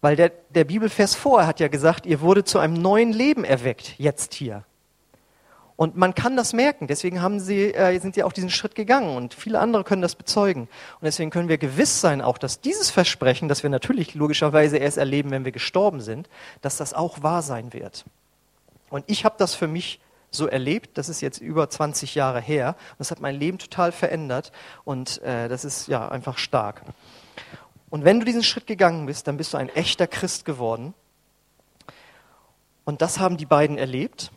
Weil 0.00 0.16
der, 0.16 0.32
der 0.50 0.64
Bibelvers 0.64 1.14
vorher 1.14 1.46
hat 1.46 1.60
ja 1.60 1.68
gesagt, 1.68 2.06
ihr 2.06 2.20
wurde 2.20 2.42
zu 2.42 2.58
einem 2.58 2.74
neuen 2.74 3.12
Leben 3.12 3.44
erweckt, 3.44 3.96
jetzt 4.00 4.34
hier. 4.34 4.64
Und 5.76 5.94
man 5.94 6.14
kann 6.14 6.36
das 6.36 6.54
merken. 6.54 6.86
Deswegen 6.86 7.20
haben 7.20 7.38
sie, 7.38 7.74
äh, 7.74 7.98
sind 8.00 8.14
sie 8.14 8.22
auch 8.22 8.32
diesen 8.32 8.48
Schritt 8.48 8.74
gegangen. 8.74 9.14
Und 9.14 9.34
viele 9.34 9.60
andere 9.60 9.84
können 9.84 10.00
das 10.00 10.14
bezeugen. 10.14 10.62
Und 10.62 11.04
deswegen 11.04 11.30
können 11.30 11.50
wir 11.50 11.58
gewiss 11.58 12.00
sein, 12.00 12.22
auch, 12.22 12.38
dass 12.38 12.60
dieses 12.60 12.90
Versprechen, 12.90 13.48
das 13.48 13.62
wir 13.62 13.68
natürlich 13.68 14.14
logischerweise 14.14 14.78
erst 14.78 14.96
erleben, 14.96 15.30
wenn 15.30 15.44
wir 15.44 15.52
gestorben 15.52 16.00
sind, 16.00 16.30
dass 16.62 16.78
das 16.78 16.94
auch 16.94 17.22
wahr 17.22 17.42
sein 17.42 17.74
wird. 17.74 18.06
Und 18.88 19.04
ich 19.06 19.26
habe 19.26 19.34
das 19.38 19.54
für 19.54 19.68
mich 19.68 20.00
so 20.30 20.46
erlebt. 20.46 20.96
Das 20.96 21.10
ist 21.10 21.20
jetzt 21.20 21.40
über 21.40 21.68
20 21.68 22.14
Jahre 22.14 22.40
her. 22.40 22.74
Das 22.96 23.10
hat 23.10 23.20
mein 23.20 23.36
Leben 23.36 23.58
total 23.58 23.92
verändert. 23.92 24.52
Und 24.84 25.20
äh, 25.22 25.48
das 25.48 25.66
ist 25.66 25.88
ja 25.88 26.08
einfach 26.08 26.38
stark. 26.38 26.82
Und 27.90 28.04
wenn 28.04 28.18
du 28.18 28.24
diesen 28.24 28.42
Schritt 28.42 28.66
gegangen 28.66 29.04
bist, 29.06 29.28
dann 29.28 29.36
bist 29.36 29.52
du 29.52 29.58
ein 29.58 29.68
echter 29.68 30.06
Christ 30.06 30.46
geworden. 30.46 30.94
Und 32.84 33.02
das 33.02 33.18
haben 33.18 33.36
die 33.36 33.46
beiden 33.46 33.76
erlebt. 33.76 34.30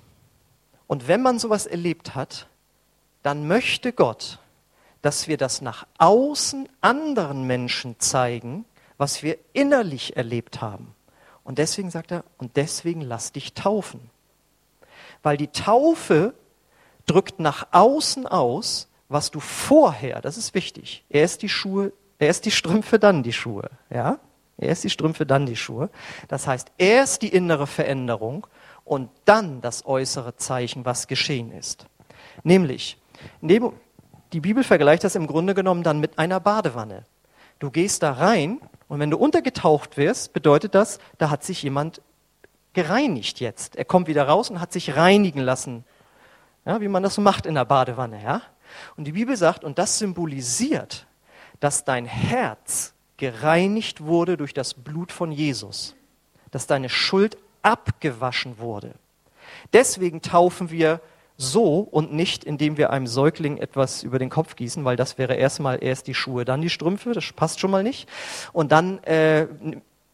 Und 0.89 1.07
wenn 1.07 1.21
man 1.21 1.37
sowas 1.37 1.67
erlebt 1.67 2.15
hat, 2.15 2.47
dann 3.21 3.47
möchte 3.47 3.93
Gott, 3.93 4.39
dass 5.03 5.27
wir 5.27 5.37
das 5.37 5.61
nach 5.61 5.85
außen 5.99 6.67
anderen 6.81 7.45
Menschen 7.45 7.99
zeigen, 7.99 8.65
was 8.97 9.21
wir 9.21 9.37
innerlich 9.53 10.17
erlebt 10.17 10.61
haben. 10.61 10.95
Und 11.43 11.59
deswegen 11.59 11.91
sagt 11.91 12.11
er, 12.11 12.23
und 12.39 12.57
deswegen 12.57 13.01
lass 13.01 13.31
dich 13.31 13.53
taufen. 13.53 14.09
Weil 15.21 15.37
die 15.37 15.49
Taufe 15.49 16.33
drückt 17.05 17.39
nach 17.39 17.67
außen 17.69 18.25
aus, 18.25 18.87
was 19.09 19.29
du 19.29 19.39
vorher, 19.39 20.21
das 20.21 20.37
ist 20.37 20.55
wichtig, 20.55 21.05
erst 21.07 21.43
die 21.43 21.49
Schuhe, 21.49 21.93
erst 22.17 22.45
die 22.45 22.51
Strümpfe, 22.51 22.97
dann 22.97 23.21
die 23.21 23.33
Schuhe, 23.33 23.69
ja? 23.91 24.17
Erst 24.57 24.83
die 24.83 24.89
Strümpfe, 24.89 25.27
dann 25.27 25.45
die 25.45 25.55
Schuhe. 25.55 25.91
Das 26.27 26.47
heißt, 26.47 26.71
erst 26.79 27.21
die 27.21 27.29
innere 27.29 27.67
Veränderung 27.67 28.47
und 28.89 29.09
dann 29.25 29.61
das 29.61 29.85
äußere 29.85 30.35
Zeichen, 30.35 30.83
was 30.83 31.07
geschehen 31.07 31.51
ist. 31.51 31.85
Nämlich, 32.43 32.97
die 33.41 34.39
Bibel 34.39 34.63
vergleicht 34.63 35.03
das 35.03 35.15
im 35.15 35.27
Grunde 35.27 35.53
genommen 35.53 35.83
dann 35.83 35.99
mit 35.99 36.17
einer 36.17 36.39
Badewanne. 36.39 37.05
Du 37.59 37.69
gehst 37.69 38.01
da 38.01 38.13
rein 38.13 38.59
und 38.87 38.99
wenn 38.99 39.11
du 39.11 39.17
untergetaucht 39.17 39.97
wirst, 39.97 40.33
bedeutet 40.33 40.73
das, 40.73 40.99
da 41.19 41.29
hat 41.29 41.43
sich 41.43 41.61
jemand 41.61 42.01
gereinigt 42.73 43.39
jetzt. 43.39 43.75
Er 43.75 43.85
kommt 43.85 44.07
wieder 44.07 44.27
raus 44.27 44.49
und 44.49 44.59
hat 44.59 44.73
sich 44.73 44.95
reinigen 44.95 45.41
lassen. 45.41 45.83
Ja, 46.65 46.81
wie 46.81 46.87
man 46.87 47.03
das 47.03 47.15
so 47.15 47.21
macht 47.21 47.45
in 47.45 47.55
der 47.55 47.65
Badewanne, 47.65 48.23
ja? 48.23 48.41
Und 48.95 49.05
die 49.05 49.11
Bibel 49.11 49.35
sagt, 49.35 49.63
und 49.63 49.77
das 49.77 49.99
symbolisiert, 49.99 51.05
dass 51.59 51.83
dein 51.83 52.05
Herz 52.05 52.93
gereinigt 53.17 54.01
wurde 54.01 54.37
durch 54.37 54.53
das 54.53 54.73
Blut 54.73 55.11
von 55.11 55.31
Jesus, 55.31 55.95
dass 56.51 56.67
deine 56.67 56.89
Schuld 56.89 57.37
abgewaschen 57.61 58.59
wurde. 58.59 58.93
Deswegen 59.73 60.21
taufen 60.21 60.69
wir 60.69 61.01
so 61.37 61.79
und 61.79 62.13
nicht, 62.13 62.43
indem 62.43 62.77
wir 62.77 62.89
einem 62.89 63.07
Säugling 63.07 63.57
etwas 63.57 64.03
über 64.03 64.19
den 64.19 64.29
Kopf 64.29 64.55
gießen, 64.57 64.83
weil 64.83 64.97
das 64.97 65.17
wäre 65.17 65.35
erstmal 65.35 65.81
erst 65.81 66.07
die 66.07 66.13
Schuhe, 66.13 66.43
dann 66.43 66.61
die 66.61 66.69
Strümpfe, 66.69 67.13
das 67.13 67.31
passt 67.31 67.61
schon 67.61 67.71
mal 67.71 67.81
nicht. 67.81 68.09
Und 68.51 68.73
dann 68.73 69.01
äh, 69.03 69.47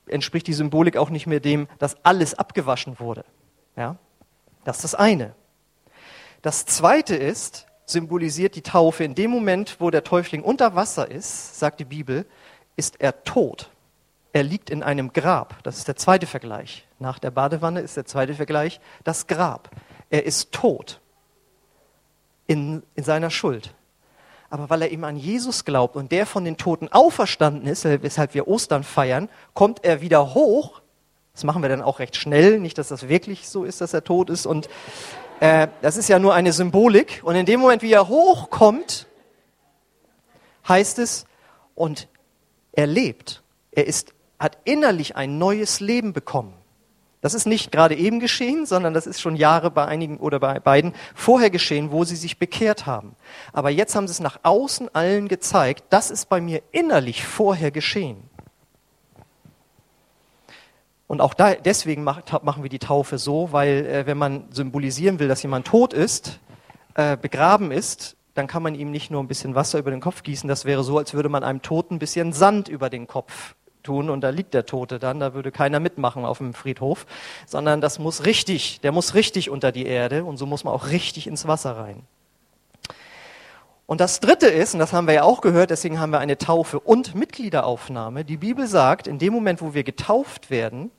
entspricht 0.08 0.46
die 0.46 0.54
Symbolik 0.54 0.98
auch 0.98 1.10
nicht 1.10 1.26
mehr 1.26 1.40
dem, 1.40 1.68
dass 1.80 1.98
alles 2.06 2.36
abgewaschen 2.36 3.00
wurde. 3.00 3.26
Ja? 3.76 3.98
Das 4.64 4.78
ist 4.78 4.84
das 4.84 4.96
eine. 4.96 5.34
Das 6.44 6.68
zweite 6.68 7.16
ist, 7.16 7.66
symbolisiert 7.86 8.56
die 8.56 8.62
Taufe 8.62 9.04
in 9.04 9.16
dem 9.16 9.32
Moment, 9.32 9.78
wo 9.80 9.90
der 9.90 10.04
Täufling 10.04 10.44
unter 10.44 10.76
Wasser 10.76 11.10
ist, 11.10 11.60
sagt 11.60 11.80
die 11.80 11.86
Bibel, 11.86 12.26
ist 12.76 13.02
er 13.02 13.24
tot. 13.24 13.72
Er 14.36 14.44
liegt 14.44 14.70
in 14.70 14.84
einem 14.84 15.14
Grab. 15.14 15.64
Das 15.64 15.78
ist 15.78 15.88
der 15.88 15.96
zweite 15.96 16.28
Vergleich. 16.28 16.86
Nach 17.00 17.20
der 17.20 17.32
Badewanne 17.32 17.80
ist 17.80 17.96
der 17.96 18.04
zweite 18.04 18.34
Vergleich 18.34 18.82
das 19.06 19.28
Grab. 19.28 19.70
Er 20.10 20.26
ist 20.26 20.52
tot 20.52 21.00
in, 22.46 22.84
in 22.96 23.06
seiner 23.06 23.30
Schuld. 23.30 23.74
Aber 24.50 24.70
weil 24.70 24.82
er 24.82 24.92
eben 24.92 25.06
an 25.06 25.16
Jesus 25.16 25.64
glaubt 25.64 25.96
und 25.96 26.12
der 26.12 26.26
von 26.26 26.44
den 26.44 26.58
Toten 26.58 26.90
auferstanden 26.90 27.66
ist, 27.66 27.86
weshalb 27.86 28.34
wir 28.34 28.46
Ostern 28.50 28.84
feiern, 28.84 29.30
kommt 29.54 29.86
er 29.86 30.02
wieder 30.02 30.34
hoch. 30.34 30.82
Das 31.34 31.46
machen 31.46 31.62
wir 31.62 31.70
dann 31.70 31.82
auch 31.82 32.00
recht 32.00 32.18
schnell, 32.18 32.60
nicht, 32.60 32.78
dass 32.78 32.90
das 32.90 33.08
wirklich 33.08 33.48
so 33.48 33.64
ist, 33.64 33.80
dass 33.80 33.94
er 33.94 34.04
tot 34.04 34.30
ist. 34.30 34.46
Und 34.46 34.68
äh, 35.40 35.70
das 35.82 35.96
ist 35.96 36.10
ja 36.10 36.20
nur 36.20 36.34
eine 36.34 36.52
Symbolik. 36.52 37.22
Und 37.24 37.38
in 37.38 37.46
dem 37.46 37.62
Moment, 37.62 37.82
wie 37.84 37.94
er 37.94 38.10
hochkommt, 38.10 39.08
heißt 40.68 41.00
es, 41.00 41.26
und 41.74 42.10
er 42.74 42.88
lebt. 42.88 43.42
Er 43.72 43.88
ist, 43.88 44.14
hat 44.40 44.58
innerlich 44.64 45.16
ein 45.16 45.38
neues 45.38 45.80
Leben 45.80 46.14
bekommen. 46.14 46.54
Das 47.26 47.34
ist 47.34 47.48
nicht 47.48 47.72
gerade 47.72 47.96
eben 47.96 48.20
geschehen, 48.20 48.68
sondern 48.68 48.94
das 48.94 49.08
ist 49.08 49.20
schon 49.20 49.36
Jahre 49.36 49.72
bei 49.72 49.86
einigen 49.86 50.18
oder 50.18 50.40
bei 50.40 50.60
beiden 50.60 50.94
vorher 51.16 51.50
geschehen, 51.50 51.92
wo 51.92 52.04
sie 52.04 52.16
sich 52.16 52.38
bekehrt 52.38 52.86
haben. 52.86 53.16
Aber 53.52 53.72
jetzt 53.72 53.96
haben 53.96 54.08
sie 54.08 54.12
es 54.12 54.20
nach 54.20 54.42
außen 54.44 54.94
allen 54.94 55.28
gezeigt, 55.28 55.86
das 55.90 56.12
ist 56.12 56.30
bei 56.30 56.40
mir 56.40 56.62
innerlich 56.72 57.26
vorher 57.26 57.72
geschehen. 57.72 58.30
Und 61.08 61.20
auch 61.20 61.34
da, 61.34 61.56
deswegen 61.56 62.04
machen 62.04 62.62
wir 62.62 62.70
die 62.70 62.78
Taufe 62.78 63.18
so, 63.18 63.52
weil 63.52 63.88
äh, 63.88 64.06
wenn 64.06 64.20
man 64.20 64.46
symbolisieren 64.52 65.18
will, 65.18 65.28
dass 65.28 65.42
jemand 65.42 65.66
tot 65.66 65.94
ist, 65.94 66.40
äh, 66.94 67.18
begraben 67.18 67.72
ist, 67.72 68.18
dann 68.36 68.48
kann 68.48 68.62
man 68.62 68.76
ihm 68.76 68.92
nicht 68.92 69.10
nur 69.10 69.24
ein 69.24 69.28
bisschen 69.28 69.56
Wasser 69.56 69.80
über 69.80 69.92
den 69.92 70.02
Kopf 70.02 70.22
gießen. 70.22 70.48
Das 70.48 70.66
wäre 70.66 70.84
so, 70.84 70.98
als 70.98 71.14
würde 71.16 71.30
man 71.30 71.44
einem 71.44 71.64
Toten 71.64 71.96
ein 71.96 72.00
bisschen 72.00 72.34
Sand 72.34 72.68
über 72.68 72.90
den 72.92 73.08
Kopf 73.08 73.56
tun 73.86 74.10
und 74.10 74.22
da 74.22 74.30
liegt 74.30 74.54
der 74.54 74.66
Tote 74.66 75.00
dann, 75.00 75.20
da 75.20 75.34
würde 75.34 75.52
keiner 75.52 75.80
mitmachen 75.80 76.26
auf 76.26 76.40
dem 76.40 76.54
Friedhof, 76.54 77.06
sondern 77.46 77.80
das 77.80 78.00
muss 78.00 78.26
richtig, 78.26 78.82
der 78.82 78.92
muss 78.92 79.14
richtig 79.14 79.50
unter 79.50 79.72
die 79.72 79.86
Erde 79.86 80.26
und 80.26 80.38
so 80.38 80.46
muss 80.46 80.64
man 80.64 80.74
auch 80.74 80.88
richtig 80.88 81.28
ins 81.28 81.48
Wasser 81.48 81.78
rein. 81.78 82.04
Und 83.88 84.02
das 84.02 84.20
Dritte 84.20 84.48
ist, 84.48 84.74
und 84.74 84.80
das 84.80 84.94
haben 84.94 85.06
wir 85.08 85.14
ja 85.14 85.24
auch 85.24 85.42
gehört, 85.42 85.70
deswegen 85.70 86.00
haben 86.00 86.12
wir 86.12 86.20
eine 86.20 86.40
Taufe 86.40 86.80
und 86.80 87.14
Mitgliederaufnahme. 87.14 88.26
Die 88.26 88.38
Bibel 88.38 88.66
sagt, 88.66 89.06
in 89.06 89.20
dem 89.20 89.32
Moment, 89.32 89.62
wo 89.62 89.76
wir 89.76 89.84
getauft 89.84 90.50
werden, 90.50 90.90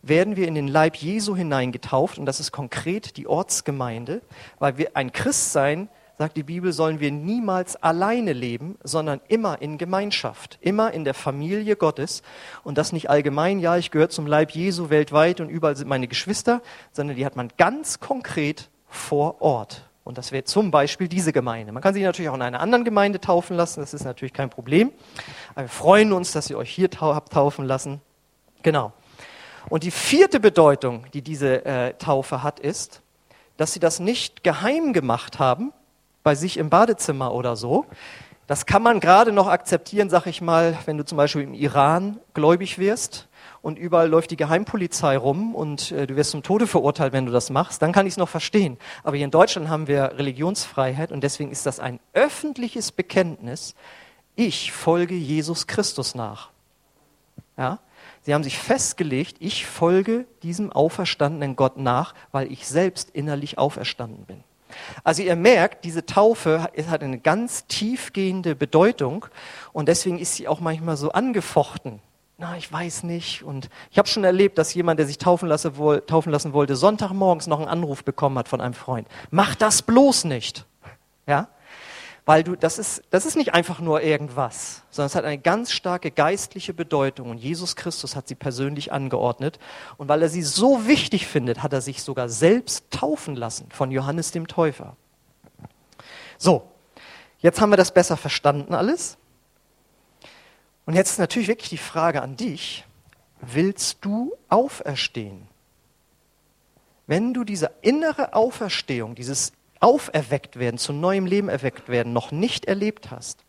werden 0.00 0.36
wir 0.36 0.48
in 0.48 0.54
den 0.54 0.68
Leib 0.68 0.96
Jesu 0.96 1.36
hineingetauft 1.36 2.18
und 2.18 2.26
das 2.26 2.40
ist 2.40 2.52
konkret 2.52 3.16
die 3.18 3.26
Ortsgemeinde, 3.26 4.22
weil 4.58 4.78
wir 4.78 4.96
ein 4.96 5.12
Christsein 5.12 5.88
sagt 6.18 6.36
die 6.36 6.42
Bibel, 6.42 6.72
sollen 6.72 7.00
wir 7.00 7.10
niemals 7.10 7.76
alleine 7.76 8.32
leben, 8.32 8.78
sondern 8.82 9.20
immer 9.28 9.60
in 9.60 9.76
Gemeinschaft, 9.76 10.58
immer 10.60 10.92
in 10.92 11.04
der 11.04 11.14
Familie 11.14 11.76
Gottes. 11.76 12.22
Und 12.64 12.78
das 12.78 12.92
nicht 12.92 13.10
allgemein, 13.10 13.58
ja, 13.58 13.76
ich 13.76 13.90
gehöre 13.90 14.08
zum 14.08 14.26
Leib 14.26 14.52
Jesu 14.52 14.88
weltweit 14.88 15.40
und 15.40 15.50
überall 15.50 15.76
sind 15.76 15.88
meine 15.88 16.08
Geschwister, 16.08 16.62
sondern 16.92 17.16
die 17.16 17.26
hat 17.26 17.36
man 17.36 17.50
ganz 17.58 18.00
konkret 18.00 18.70
vor 18.88 19.42
Ort. 19.42 19.82
Und 20.04 20.18
das 20.18 20.32
wäre 20.32 20.44
zum 20.44 20.70
Beispiel 20.70 21.08
diese 21.08 21.32
Gemeinde. 21.32 21.72
Man 21.72 21.82
kann 21.82 21.92
sich 21.92 22.04
natürlich 22.04 22.30
auch 22.30 22.36
in 22.36 22.42
einer 22.42 22.60
anderen 22.60 22.84
Gemeinde 22.84 23.20
taufen 23.20 23.56
lassen, 23.56 23.80
das 23.80 23.92
ist 23.92 24.04
natürlich 24.04 24.32
kein 24.32 24.50
Problem. 24.50 24.92
Aber 25.54 25.64
wir 25.64 25.68
freuen 25.68 26.12
uns, 26.12 26.32
dass 26.32 26.48
ihr 26.48 26.56
euch 26.56 26.70
hier 26.70 26.88
habt 27.00 27.32
taufen 27.32 27.64
lassen. 27.66 28.00
Genau. 28.62 28.92
Und 29.68 29.82
die 29.82 29.90
vierte 29.90 30.40
Bedeutung, 30.40 31.06
die 31.12 31.22
diese 31.22 31.64
äh, 31.64 31.94
Taufe 31.94 32.42
hat, 32.42 32.60
ist, 32.60 33.02
dass 33.56 33.72
sie 33.72 33.80
das 33.80 34.00
nicht 34.00 34.44
geheim 34.44 34.92
gemacht 34.92 35.38
haben, 35.38 35.72
bei 36.26 36.34
sich 36.34 36.56
im 36.56 36.70
Badezimmer 36.70 37.32
oder 37.32 37.54
so. 37.54 37.86
Das 38.48 38.66
kann 38.66 38.82
man 38.82 38.98
gerade 38.98 39.30
noch 39.30 39.46
akzeptieren, 39.46 40.10
sag 40.10 40.26
ich 40.26 40.40
mal, 40.40 40.76
wenn 40.84 40.98
du 40.98 41.04
zum 41.04 41.16
Beispiel 41.16 41.42
im 41.42 41.54
Iran 41.54 42.18
gläubig 42.34 42.80
wirst 42.80 43.28
und 43.62 43.78
überall 43.78 44.08
läuft 44.08 44.32
die 44.32 44.36
Geheimpolizei 44.36 45.16
rum 45.16 45.54
und 45.54 45.92
äh, 45.92 46.04
du 46.04 46.16
wirst 46.16 46.32
zum 46.32 46.42
Tode 46.42 46.66
verurteilt, 46.66 47.12
wenn 47.12 47.26
du 47.26 47.32
das 47.32 47.48
machst, 47.50 47.80
dann 47.80 47.92
kann 47.92 48.08
ich 48.08 48.14
es 48.14 48.16
noch 48.16 48.28
verstehen. 48.28 48.76
Aber 49.04 49.14
hier 49.14 49.24
in 49.24 49.30
Deutschland 49.30 49.68
haben 49.68 49.86
wir 49.86 50.18
Religionsfreiheit 50.18 51.12
und 51.12 51.22
deswegen 51.22 51.52
ist 51.52 51.64
das 51.64 51.78
ein 51.78 52.00
öffentliches 52.12 52.90
Bekenntnis. 52.90 53.76
Ich 54.34 54.72
folge 54.72 55.14
Jesus 55.14 55.68
Christus 55.68 56.16
nach. 56.16 56.50
Ja? 57.56 57.78
Sie 58.22 58.34
haben 58.34 58.42
sich 58.42 58.58
festgelegt, 58.58 59.36
ich 59.38 59.64
folge 59.64 60.26
diesem 60.42 60.72
auferstandenen 60.72 61.54
Gott 61.54 61.76
nach, 61.76 62.14
weil 62.32 62.50
ich 62.50 62.66
selbst 62.66 63.10
innerlich 63.10 63.58
auferstanden 63.58 64.24
bin. 64.24 64.42
Also 65.04 65.22
ihr 65.22 65.36
merkt, 65.36 65.84
diese 65.84 66.06
Taufe 66.06 66.62
hat 66.62 67.02
eine 67.02 67.18
ganz 67.18 67.66
tiefgehende 67.66 68.54
Bedeutung 68.54 69.26
und 69.72 69.88
deswegen 69.88 70.18
ist 70.18 70.34
sie 70.34 70.48
auch 70.48 70.60
manchmal 70.60 70.96
so 70.96 71.10
angefochten. 71.12 72.00
Na, 72.38 72.56
ich 72.56 72.70
weiß 72.70 73.04
nicht. 73.04 73.42
Und 73.42 73.70
ich 73.90 73.98
habe 73.98 74.08
schon 74.08 74.24
erlebt, 74.24 74.58
dass 74.58 74.74
jemand, 74.74 74.98
der 74.98 75.06
sich 75.06 75.18
taufen, 75.18 75.48
lasse, 75.48 75.72
taufen 76.06 76.30
lassen 76.30 76.52
wollte, 76.52 76.76
Sonntagmorgens 76.76 77.46
noch 77.46 77.60
einen 77.60 77.68
Anruf 77.68 78.04
bekommen 78.04 78.38
hat 78.38 78.48
von 78.48 78.60
einem 78.60 78.74
Freund. 78.74 79.08
Mach 79.30 79.54
das 79.54 79.82
bloß 79.82 80.24
nicht. 80.24 80.66
Ja? 81.26 81.48
Weil 82.26 82.42
du, 82.42 82.56
das 82.56 82.78
ist, 82.78 83.04
das 83.10 83.24
ist 83.24 83.36
nicht 83.36 83.54
einfach 83.54 83.78
nur 83.78 84.02
irgendwas, 84.02 84.82
sondern 84.90 85.06
es 85.06 85.14
hat 85.14 85.24
eine 85.24 85.38
ganz 85.38 85.70
starke 85.70 86.10
geistliche 86.10 86.74
Bedeutung 86.74 87.30
und 87.30 87.38
Jesus 87.38 87.76
Christus 87.76 88.16
hat 88.16 88.26
sie 88.26 88.34
persönlich 88.34 88.92
angeordnet 88.92 89.60
und 89.96 90.08
weil 90.08 90.22
er 90.22 90.28
sie 90.28 90.42
so 90.42 90.88
wichtig 90.88 91.28
findet, 91.28 91.62
hat 91.62 91.72
er 91.72 91.80
sich 91.80 92.02
sogar 92.02 92.28
selbst 92.28 92.90
taufen 92.90 93.36
lassen 93.36 93.68
von 93.70 93.92
Johannes 93.92 94.32
dem 94.32 94.48
Täufer. 94.48 94.96
So, 96.36 96.68
jetzt 97.38 97.60
haben 97.60 97.70
wir 97.70 97.76
das 97.76 97.94
besser 97.94 98.16
verstanden 98.16 98.74
alles. 98.74 99.18
Und 100.84 100.94
jetzt 100.94 101.12
ist 101.12 101.18
natürlich 101.18 101.48
wirklich 101.48 101.70
die 101.70 101.78
Frage 101.78 102.22
an 102.22 102.36
dich, 102.36 102.84
willst 103.40 104.04
du 104.04 104.34
auferstehen? 104.48 105.46
Wenn 107.06 107.32
du 107.32 107.44
diese 107.44 107.70
innere 107.82 108.34
Auferstehung, 108.34 109.14
dieses 109.14 109.52
auferweckt 109.80 110.58
werden, 110.58 110.78
zu 110.78 110.92
neuem 110.92 111.26
Leben 111.26 111.48
erweckt 111.48 111.88
werden, 111.88 112.12
noch 112.12 112.32
nicht 112.32 112.64
erlebt 112.66 113.10
hast, 113.10 113.44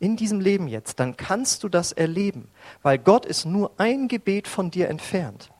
in 0.00 0.16
diesem 0.16 0.40
Leben 0.40 0.68
jetzt, 0.68 1.00
dann 1.00 1.16
kannst 1.16 1.64
du 1.64 1.68
das 1.68 1.92
erleben, 1.92 2.48
weil 2.82 2.98
Gott 2.98 3.26
ist 3.26 3.44
nur 3.44 3.72
ein 3.78 4.08
Gebet 4.08 4.46
von 4.46 4.70
dir 4.70 4.88
entfernt. 4.88 5.50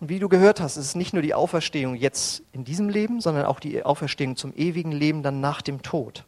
Und 0.00 0.10
wie 0.10 0.18
du 0.18 0.28
gehört 0.28 0.60
hast, 0.60 0.76
ist 0.76 0.86
es 0.86 0.94
nicht 0.94 1.12
nur 1.12 1.22
die 1.22 1.34
Auferstehung 1.34 1.94
jetzt 1.94 2.42
in 2.52 2.64
diesem 2.64 2.88
Leben, 2.88 3.20
sondern 3.20 3.46
auch 3.46 3.58
die 3.58 3.82
Auferstehung 3.82 4.36
zum 4.36 4.54
ewigen 4.54 4.92
Leben 4.92 5.22
dann 5.22 5.40
nach 5.40 5.62
dem 5.62 5.82
Tod. 5.82 6.24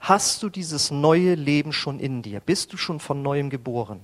Hast 0.00 0.42
du 0.42 0.50
dieses 0.50 0.90
neue 0.90 1.34
Leben 1.34 1.72
schon 1.72 1.98
in 1.98 2.22
dir? 2.22 2.40
Bist 2.40 2.72
du 2.72 2.76
schon 2.76 3.00
von 3.00 3.22
neuem 3.22 3.48
geboren? 3.48 4.00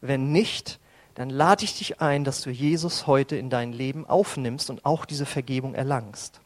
Wenn 0.00 0.30
nicht, 0.32 0.78
dann 1.14 1.30
lade 1.30 1.64
ich 1.64 1.76
dich 1.76 2.00
ein, 2.00 2.24
dass 2.24 2.40
du 2.40 2.50
Jesus 2.50 3.06
heute 3.06 3.36
in 3.36 3.50
dein 3.50 3.72
Leben 3.72 4.06
aufnimmst 4.06 4.70
und 4.70 4.84
auch 4.84 5.04
diese 5.04 5.26
Vergebung 5.26 5.74
erlangst. 5.74 6.40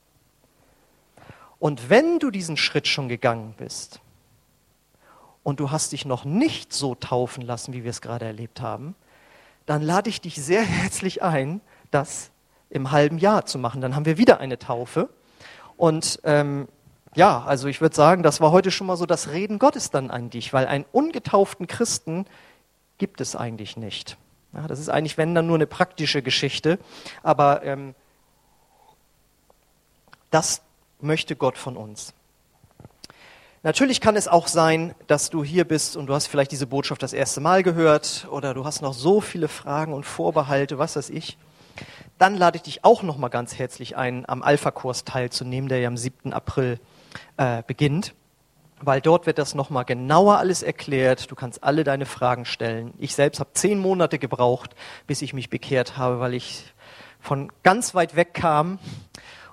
Und 1.58 1.88
wenn 1.88 2.18
du 2.18 2.30
diesen 2.30 2.56
Schritt 2.56 2.86
schon 2.86 3.08
gegangen 3.08 3.54
bist 3.56 4.00
und 5.42 5.60
du 5.60 5.70
hast 5.70 5.92
dich 5.92 6.04
noch 6.04 6.24
nicht 6.24 6.72
so 6.72 6.94
taufen 6.94 7.42
lassen, 7.42 7.72
wie 7.72 7.84
wir 7.84 7.90
es 7.90 8.00
gerade 8.00 8.24
erlebt 8.24 8.60
haben, 8.60 8.94
dann 9.64 9.82
lade 9.82 10.10
ich 10.10 10.20
dich 10.20 10.36
sehr 10.36 10.62
herzlich 10.64 11.22
ein, 11.22 11.60
das 11.90 12.30
im 12.68 12.90
halben 12.90 13.18
Jahr 13.18 13.46
zu 13.46 13.58
machen. 13.58 13.80
Dann 13.80 13.94
haben 13.94 14.06
wir 14.06 14.18
wieder 14.18 14.40
eine 14.40 14.58
Taufe. 14.58 15.08
Und 15.76 16.20
ähm, 16.24 16.68
ja, 17.14 17.42
also 17.44 17.68
ich 17.68 17.80
würde 17.80 17.94
sagen, 17.94 18.22
das 18.22 18.40
war 18.40 18.50
heute 18.50 18.70
schon 18.70 18.86
mal 18.86 18.96
so 18.96 19.06
das 19.06 19.30
Reden 19.30 19.58
Gottes 19.58 19.90
dann 19.90 20.10
an 20.10 20.30
dich, 20.30 20.52
weil 20.52 20.66
einen 20.66 20.84
ungetauften 20.92 21.66
Christen 21.66 22.26
gibt 22.98 23.20
es 23.20 23.36
eigentlich 23.36 23.76
nicht. 23.76 24.18
Ja, 24.56 24.66
das 24.66 24.78
ist 24.78 24.88
eigentlich, 24.88 25.18
wenn 25.18 25.34
dann 25.34 25.46
nur 25.46 25.56
eine 25.56 25.66
praktische 25.66 26.22
Geschichte, 26.22 26.78
aber 27.22 27.62
ähm, 27.62 27.94
das 30.30 30.62
möchte 30.98 31.36
Gott 31.36 31.58
von 31.58 31.76
uns. 31.76 32.14
Natürlich 33.62 34.00
kann 34.00 34.16
es 34.16 34.28
auch 34.28 34.46
sein, 34.46 34.94
dass 35.08 35.28
du 35.28 35.44
hier 35.44 35.64
bist 35.64 35.96
und 35.96 36.06
du 36.06 36.14
hast 36.14 36.28
vielleicht 36.28 36.52
diese 36.52 36.66
Botschaft 36.66 37.02
das 37.02 37.12
erste 37.12 37.40
Mal 37.40 37.62
gehört 37.62 38.26
oder 38.30 38.54
du 38.54 38.64
hast 38.64 38.80
noch 38.80 38.94
so 38.94 39.20
viele 39.20 39.48
Fragen 39.48 39.92
und 39.92 40.04
Vorbehalte, 40.06 40.78
was 40.78 40.96
weiß 40.96 41.10
ich. 41.10 41.36
Dann 42.16 42.36
lade 42.36 42.56
ich 42.56 42.62
dich 42.62 42.84
auch 42.84 43.02
noch 43.02 43.18
mal 43.18 43.28
ganz 43.28 43.58
herzlich 43.58 43.96
ein, 43.96 44.26
am 44.26 44.42
Alpha-Kurs 44.42 45.04
teilzunehmen, 45.04 45.68
der 45.68 45.80
ja 45.80 45.88
am 45.88 45.98
7. 45.98 46.32
April 46.32 46.80
äh, 47.36 47.62
beginnt, 47.66 48.14
weil 48.80 49.00
dort 49.00 49.26
wird 49.26 49.38
das 49.38 49.54
noch 49.54 49.70
mal 49.70 49.84
genauer 49.84 50.38
alles 50.38 50.62
erklärt. 50.62 51.30
Du 51.30 51.34
kannst 51.34 51.64
alle 51.64 51.84
deine 51.84 52.06
Fragen 52.06 52.44
stellen. 52.44 52.92
Ich 52.98 53.14
selbst 53.14 53.40
habe 53.40 53.50
zehn 53.54 53.78
Monate 53.78 54.18
gebraucht, 54.18 54.74
bis 55.06 55.22
ich 55.22 55.32
mich 55.32 55.50
bekehrt 55.50 55.96
habe, 55.96 56.20
weil 56.20 56.34
ich 56.34 56.72
von 57.20 57.50
ganz 57.62 57.94
weit 57.94 58.16
weg 58.16 58.34
kam 58.34 58.78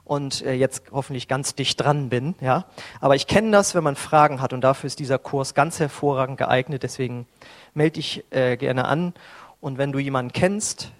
und 0.03 0.43
äh, 0.45 0.53
jetzt 0.53 0.91
hoffentlich 0.91 1.27
ganz 1.27 1.55
dicht 1.55 1.79
dran 1.79 2.09
bin. 2.09 2.35
Ja, 2.41 2.65
aber 2.99 3.15
ich 3.15 3.27
kenne 3.27 3.51
das, 3.51 3.75
wenn 3.75 3.83
man 3.83 3.95
Fragen 3.95 4.41
hat 4.41 4.53
und 4.53 4.61
dafür 4.61 4.87
ist 4.87 4.99
dieser 4.99 5.17
Kurs 5.17 5.53
ganz 5.53 5.79
hervorragend 5.79 6.37
geeignet. 6.37 6.83
Deswegen 6.83 7.25
melde 7.73 7.93
dich 7.93 8.25
äh, 8.31 8.57
gerne 8.57 8.85
an 8.85 9.13
und 9.61 9.77
wenn 9.77 9.91
du 9.91 9.99
jemanden 9.99 10.33
kennst, 10.33 10.91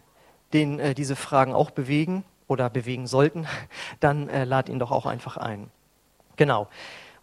den 0.53 0.79
äh, 0.79 0.95
diese 0.95 1.15
Fragen 1.15 1.53
auch 1.53 1.71
bewegen 1.71 2.23
oder 2.47 2.69
bewegen 2.69 3.07
sollten, 3.07 3.47
dann 3.99 4.29
äh, 4.29 4.45
lad 4.45 4.69
ihn 4.69 4.79
doch 4.79 4.91
auch 4.91 5.05
einfach 5.05 5.37
ein. 5.37 5.69
Genau. 6.37 6.67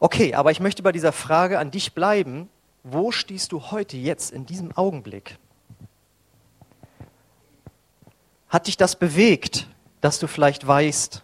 Okay, 0.02 0.34
aber 0.34 0.50
ich 0.50 0.60
möchte 0.60 0.82
bei 0.82 0.92
dieser 0.92 1.12
Frage 1.12 1.58
an 1.58 1.70
dich 1.70 1.92
bleiben. 1.92 2.48
Wo 2.82 3.12
stehst 3.12 3.52
du 3.52 3.70
heute 3.70 3.98
jetzt 3.98 4.32
in 4.32 4.46
diesem 4.46 4.74
Augenblick? 4.74 5.38
Hat 8.48 8.66
dich 8.66 8.78
das 8.78 8.96
bewegt, 8.96 9.68
dass 10.00 10.18
du 10.18 10.26
vielleicht 10.26 10.66
weißt, 10.66 11.22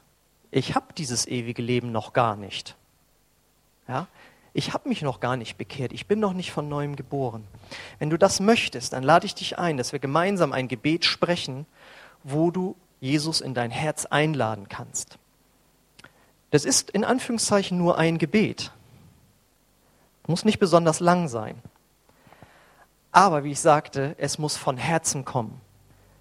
ich 0.51 0.75
habe 0.75 0.93
dieses 0.93 1.27
ewige 1.27 1.62
Leben 1.62 1.91
noch 1.91 2.12
gar 2.12 2.37
nicht? 2.37 2.77
Ja? 3.89 4.09
Ich 4.53 4.75
habe 4.75 4.91
mich 4.91 5.01
noch 5.01 5.21
gar 5.21 5.37
nicht 5.37 5.57
bekehrt, 5.57 5.93
ich 5.93 6.07
bin 6.07 6.21
noch 6.21 6.35
nicht 6.35 6.53
von 6.53 6.69
neuem 6.69 6.97
geboren. 6.97 7.47
Wenn 7.99 8.11
du 8.11 8.19
das 8.19 8.41
möchtest, 8.41 8.93
dann 8.93 9.03
lade 9.03 9.25
ich 9.25 9.35
dich 9.35 9.59
ein, 9.59 9.79
dass 9.79 9.93
wir 9.93 9.99
gemeinsam 9.99 10.53
ein 10.53 10.69
Gebet 10.69 11.07
sprechen, 11.07 11.67
wo 12.23 12.51
du 12.51 12.77
Jesus 13.01 13.41
in 13.41 13.55
dein 13.55 13.71
Herz 13.71 14.05
einladen 14.05 14.69
kannst. 14.69 15.19
Das 16.50 16.64
ist 16.64 16.90
in 16.90 17.04
Anführungszeichen 17.04 17.76
nur 17.76 17.98
ein 17.98 18.18
Gebet. 18.18 18.72
Muss 20.26 20.44
nicht 20.44 20.59
besonders 20.59 21.00
lang 21.00 21.28
sein. 21.28 21.61
Aber 23.12 23.44
wie 23.44 23.52
ich 23.52 23.61
sagte, 23.61 24.14
es 24.18 24.38
muss 24.38 24.56
von 24.56 24.76
Herzen 24.76 25.24
kommen. 25.24 25.61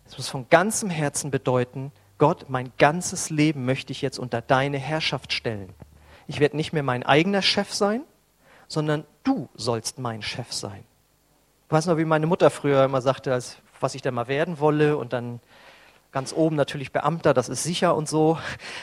Es 0.07 0.17
muss 0.17 0.29
von 0.29 0.47
ganzem 0.49 0.89
Herzen 0.89 1.31
bedeuten, 1.31 1.91
Gott, 2.17 2.45
mein 2.47 2.71
ganzes 2.77 3.29
Leben 3.29 3.65
möchte 3.65 3.91
ich 3.91 4.01
jetzt 4.01 4.19
unter 4.19 4.41
deine 4.41 4.77
Herrschaft 4.77 5.33
stellen. 5.33 5.73
Ich 6.27 6.39
werde 6.39 6.55
nicht 6.55 6.71
mehr 6.71 6.83
mein 6.83 7.03
eigener 7.03 7.41
Chef 7.41 7.73
sein, 7.73 8.01
sondern 8.67 9.03
du 9.23 9.49
sollst 9.55 9.99
mein 9.99 10.21
Chef 10.21 10.53
sein. 10.53 10.83
Ich 11.67 11.71
weiß 11.71 11.87
noch, 11.87 11.97
wie 11.97 12.05
meine 12.05 12.27
Mutter 12.27 12.49
früher 12.49 12.85
immer 12.85 13.01
sagte, 13.01 13.33
als, 13.33 13.57
was 13.79 13.95
ich 13.95 14.01
denn 14.01 14.13
mal 14.13 14.27
werden 14.27 14.59
wolle 14.59 14.97
und 14.97 15.13
dann 15.13 15.39
ganz 16.15 16.31
oben 16.31 16.55
natürlich 16.55 16.93
Beamter, 16.93 17.33
das 17.33 17.49
ist 17.49 17.63
sicher 17.63 17.93
und 17.93 18.07
so. 18.07 18.39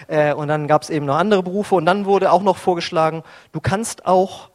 Äh, 0.07 0.35
und 0.35 0.49
dann 0.49 0.66
gab 0.68 0.83
es 0.83 0.90
eben 0.90 1.07
noch 1.07 1.16
andere 1.16 1.42
Berufe 1.42 1.75
und 1.77 1.87
dann 1.87 2.05
wurde 2.05 2.31
auch 2.31 2.42
noch 2.42 2.59
vorgeschlagen, 2.59 3.23
du 3.53 3.61
kannst 3.61 4.05
auch 4.05 4.51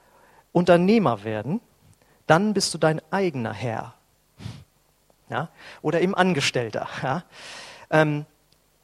Unternehmer 0.52 1.24
werden, 1.24 1.60
dann 2.28 2.54
bist 2.54 2.76
du 2.76 2.78
dein 2.78 3.02
eigener 3.10 3.52
Herr. 3.52 3.96
Ja? 5.28 5.50
Oder 5.82 6.02
eben 6.02 6.14
Angestellter. 6.14 6.88
Ja? 7.02 7.24
Ähm, 7.90 8.28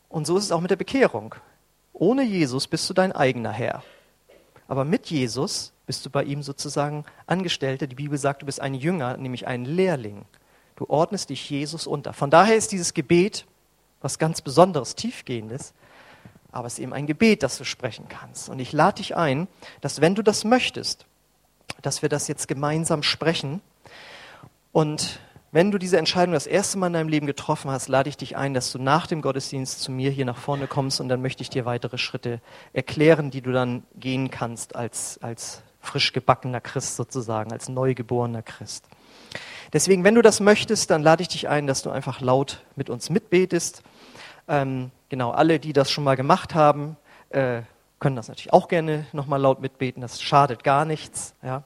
und 0.10 0.26
so 0.26 0.38
ist 0.38 0.46
es 0.46 0.52
auch 0.52 0.62
mit 0.62 0.72
der 0.72 0.76
Bekehrung. 0.76 1.36
Ohne 1.94 2.24
Jesus 2.24 2.68
bist 2.68 2.90
du 2.90 2.96
dein 2.96 3.12
eigener 3.12 3.52
Herr. 3.52 3.84
Aber 4.68 4.86
mit 4.86 5.06
Jesus 5.12 5.72
bist 5.86 6.04
du 6.04 6.10
bei 6.10 6.24
ihm 6.24 6.42
sozusagen 6.42 7.06
Angestellter. 7.28 7.86
Die 7.86 7.94
Bibel 7.94 8.18
sagt, 8.18 8.42
du 8.42 8.48
bist 8.48 8.60
ein 8.60 8.74
Jünger, 8.74 9.18
nämlich 9.18 9.46
ein 9.46 9.66
Lehrling. 9.66 10.26
Du 10.78 10.86
ordnest 10.90 11.30
dich 11.30 11.48
Jesus 11.48 11.86
unter. 11.86 12.14
Von 12.14 12.32
daher 12.32 12.56
ist 12.56 12.72
dieses 12.72 12.96
Gebet 12.96 13.46
was 14.04 14.20
ganz 14.20 14.42
Besonderes, 14.42 14.96
Tiefgehendes, 14.96 15.74
aber 16.52 16.68
es 16.68 16.74
ist 16.74 16.80
eben 16.80 16.94
ein 16.94 17.08
Gebet, 17.08 17.42
das 17.42 17.58
du 17.58 17.64
sprechen 17.64 18.08
kannst. 18.08 18.50
Und 18.50 18.60
ich 18.60 18.72
lade 18.74 18.98
dich 18.98 19.16
ein, 19.16 19.48
dass 19.82 20.02
wenn 20.02 20.14
du 20.14 20.22
das 20.22 20.44
möchtest, 20.44 21.08
dass 21.82 22.04
wir 22.04 22.10
das 22.10 22.28
jetzt 22.28 22.48
gemeinsam 22.48 23.02
sprechen. 23.02 23.62
Und 24.72 25.20
wenn 25.52 25.72
du 25.72 25.78
diese 25.78 25.98
Entscheidung 25.98 26.34
das 26.34 26.48
erste 26.48 26.78
Mal 26.78 26.88
in 26.88 26.94
deinem 26.94 27.10
Leben 27.10 27.28
getroffen 27.28 27.72
hast, 27.72 27.88
lade 27.88 28.10
ich 28.10 28.18
dich 28.18 28.38
ein, 28.38 28.54
dass 28.54 28.72
du 28.72 28.80
nach 28.80 29.08
dem 29.08 29.22
Gottesdienst 29.22 29.82
zu 29.82 29.92
mir 29.92 30.12
hier 30.12 30.26
nach 30.26 30.38
vorne 30.38 30.68
kommst 30.68 31.02
und 31.02 31.10
dann 31.10 31.22
möchte 31.22 31.42
ich 31.42 31.50
dir 31.50 31.66
weitere 31.66 31.98
Schritte 31.98 32.40
erklären, 32.74 33.32
die 33.32 33.42
du 33.42 33.52
dann 33.52 33.84
gehen 33.96 34.30
kannst 34.30 34.76
als, 34.76 35.20
als 35.22 35.64
frisch 35.80 36.14
gebackener 36.14 36.62
Christ 36.62 36.96
sozusagen, 36.96 37.52
als 37.52 37.70
neugeborener 37.70 38.42
Christ. 38.42 38.86
Deswegen, 39.74 40.04
wenn 40.04 40.16
du 40.16 40.22
das 40.22 40.40
möchtest, 40.40 40.92
dann 40.92 41.02
lade 41.02 41.24
ich 41.24 41.28
dich 41.28 41.50
ein, 41.50 41.68
dass 41.68 41.82
du 41.82 41.90
einfach 41.90 42.22
laut 42.22 42.62
mit 42.76 42.90
uns 42.90 43.10
mitbetest. 43.10 43.82
Ähm, 44.48 44.92
genau, 45.10 45.32
alle, 45.32 45.60
die 45.60 45.74
das 45.74 45.92
schon 45.92 46.04
mal 46.04 46.16
gemacht 46.16 46.56
haben, 46.56 46.98
äh, 47.30 47.62
können 48.00 48.16
das 48.16 48.28
natürlich 48.28 48.52
auch 48.52 48.68
gerne 48.68 49.06
nochmal 49.14 49.40
laut 49.40 49.62
mitbeten. 49.62 50.02
Das 50.02 50.22
schadet 50.22 50.64
gar 50.64 50.86
nichts. 50.86 51.34
Ja, 51.42 51.64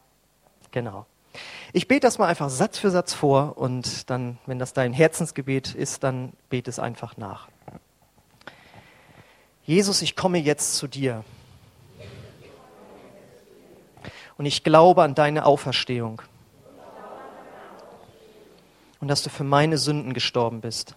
genau. 0.72 1.06
Ich 1.74 1.88
bete 1.88 2.02
das 2.02 2.18
mal 2.18 2.28
einfach 2.28 2.50
Satz 2.50 2.78
für 2.78 2.92
Satz 2.92 3.14
vor 3.14 3.58
und 3.58 4.10
dann, 4.10 4.38
wenn 4.46 4.60
das 4.60 4.74
dein 4.74 4.94
Herzensgebet 4.94 5.76
ist, 5.76 6.04
dann 6.04 6.34
bete 6.50 6.70
es 6.70 6.80
einfach 6.80 7.18
nach. 7.18 7.48
Jesus, 9.64 10.02
ich 10.02 10.16
komme 10.16 10.38
jetzt 10.38 10.76
zu 10.76 10.88
dir. 10.88 11.24
Und 14.38 14.46
ich 14.46 14.64
glaube 14.64 15.04
an 15.04 15.16
deine 15.16 15.46
Auferstehung. 15.46 16.22
Und 19.00 19.08
dass 19.08 19.24
du 19.24 19.30
für 19.30 19.44
meine 19.44 19.78
Sünden 19.78 20.14
gestorben 20.14 20.62
bist. 20.62 20.96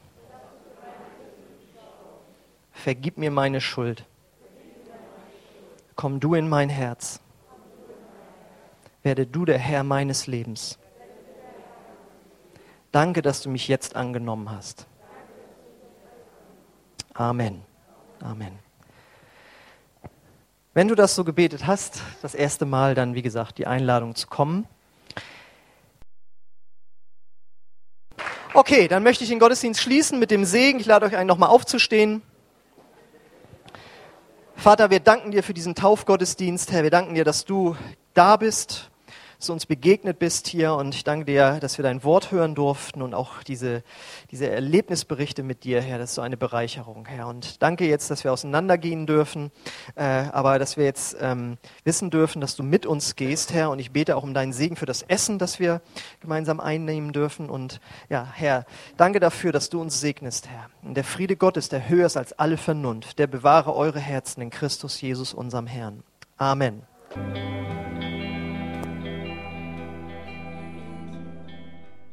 Vergib 2.81 3.19
mir 3.19 3.31
meine 3.31 3.61
Schuld. 3.61 4.07
Komm 5.97 6.19
du 6.19 6.35
in 6.35 6.49
mein 6.49 6.71
Herz. 6.71 7.21
Werde 9.03 9.27
du 9.27 9.45
der 9.45 9.59
Herr 9.59 9.85
meines 9.85 10.27
Lebens. 10.27 10.79
Danke, 12.90 13.21
dass 13.21 13.43
du 13.43 13.51
mich 13.51 13.69
jetzt 13.69 13.97
angenommen 13.97 14.51
hast. 14.51 14.87
Amen. 17.12 17.62
Amen. 18.23 18.59
Wenn 20.73 20.88
du 20.88 20.95
das 20.95 21.14
so 21.14 21.23
gebetet 21.23 21.66
hast, 21.66 22.01
das 22.23 22.35
erste 22.35 22.64
Mal, 22.64 22.95
dann 22.95 23.14
wie 23.14 23.23
gesagt 23.23 23.59
die 23.59 23.66
Einladung 23.66 24.14
zu 24.14 24.27
kommen. 24.27 24.66
Okay, 28.55 28.88
dann 28.88 29.03
möchte 29.03 29.23
ich 29.23 29.31
den 29.31 29.38
Gottesdienst 29.38 29.83
schließen 29.83 30.19
mit 30.19 30.31
dem 30.31 30.47
Segen. 30.47 30.81
Ich 30.81 30.87
lade 30.87 31.05
euch 31.05 31.16
ein, 31.16 31.27
nochmal 31.27 31.51
aufzustehen. 31.51 32.23
Vater, 34.61 34.90
wir 34.90 35.01
danken 35.01 35.31
dir 35.31 35.42
für 35.42 35.55
diesen 35.55 35.75
Taufgottesdienst. 35.75 36.70
Herr, 36.70 36.83
wir 36.83 36.90
danken 36.90 37.14
dir, 37.14 37.25
dass 37.25 37.46
du 37.46 37.77
da 38.12 38.37
bist 38.37 38.89
dass 39.40 39.46
du 39.46 39.55
uns 39.55 39.64
begegnet 39.64 40.18
bist 40.18 40.48
hier 40.48 40.74
und 40.74 40.94
ich 40.94 41.03
danke 41.03 41.24
dir, 41.24 41.61
dass 41.61 41.79
wir 41.79 41.83
dein 41.83 42.05
Wort 42.05 42.31
hören 42.31 42.55
durften 42.55 43.00
und 43.00 43.14
auch 43.14 43.42
diese, 43.42 43.83
diese 44.31 44.50
Erlebnisberichte 44.50 45.42
mit 45.42 45.64
dir, 45.64 45.81
Herr, 45.81 45.96
das 45.96 46.11
ist 46.11 46.16
so 46.16 46.20
eine 46.20 46.37
Bereicherung, 46.37 47.07
Herr. 47.07 47.26
Und 47.26 47.62
danke 47.62 47.87
jetzt, 47.87 48.11
dass 48.11 48.22
wir 48.22 48.35
auseinandergehen 48.35 49.07
dürfen, 49.07 49.50
äh, 49.94 50.03
aber 50.03 50.59
dass 50.59 50.76
wir 50.76 50.85
jetzt 50.85 51.16
ähm, 51.22 51.57
wissen 51.85 52.11
dürfen, 52.11 52.42
dass 52.42 52.55
du 52.55 52.62
mit 52.62 52.85
uns 52.85 53.16
gehst, 53.16 53.55
Herr. 53.55 53.70
Und 53.70 53.79
ich 53.79 53.92
bete 53.92 54.14
auch 54.14 54.24
um 54.24 54.35
deinen 54.35 54.53
Segen 54.53 54.76
für 54.76 54.85
das 54.85 55.00
Essen, 55.00 55.38
das 55.38 55.59
wir 55.59 55.81
gemeinsam 56.20 56.61
einnehmen 56.61 57.14
dürfen. 57.14 57.48
Und 57.48 57.81
ja, 58.11 58.29
Herr, 58.35 58.66
danke 58.98 59.20
dafür, 59.20 59.53
dass 59.53 59.70
du 59.70 59.81
uns 59.81 60.03
segnest, 60.03 60.50
Herr. 60.50 60.68
Und 60.83 60.98
der 60.98 61.05
Friede 61.05 61.37
Gottes, 61.37 61.70
der 61.70 61.88
höher 61.88 62.05
ist 62.05 62.18
als 62.18 62.35
alle 62.35 62.59
Vernunft, 62.59 63.18
der 63.18 63.26
bewahre 63.26 63.74
eure 63.74 64.00
Herzen 64.00 64.42
in 64.42 64.50
Christus 64.50 65.00
Jesus, 65.00 65.33
unserem 65.33 65.66
Herrn. 65.66 66.03
Amen. 66.37 66.83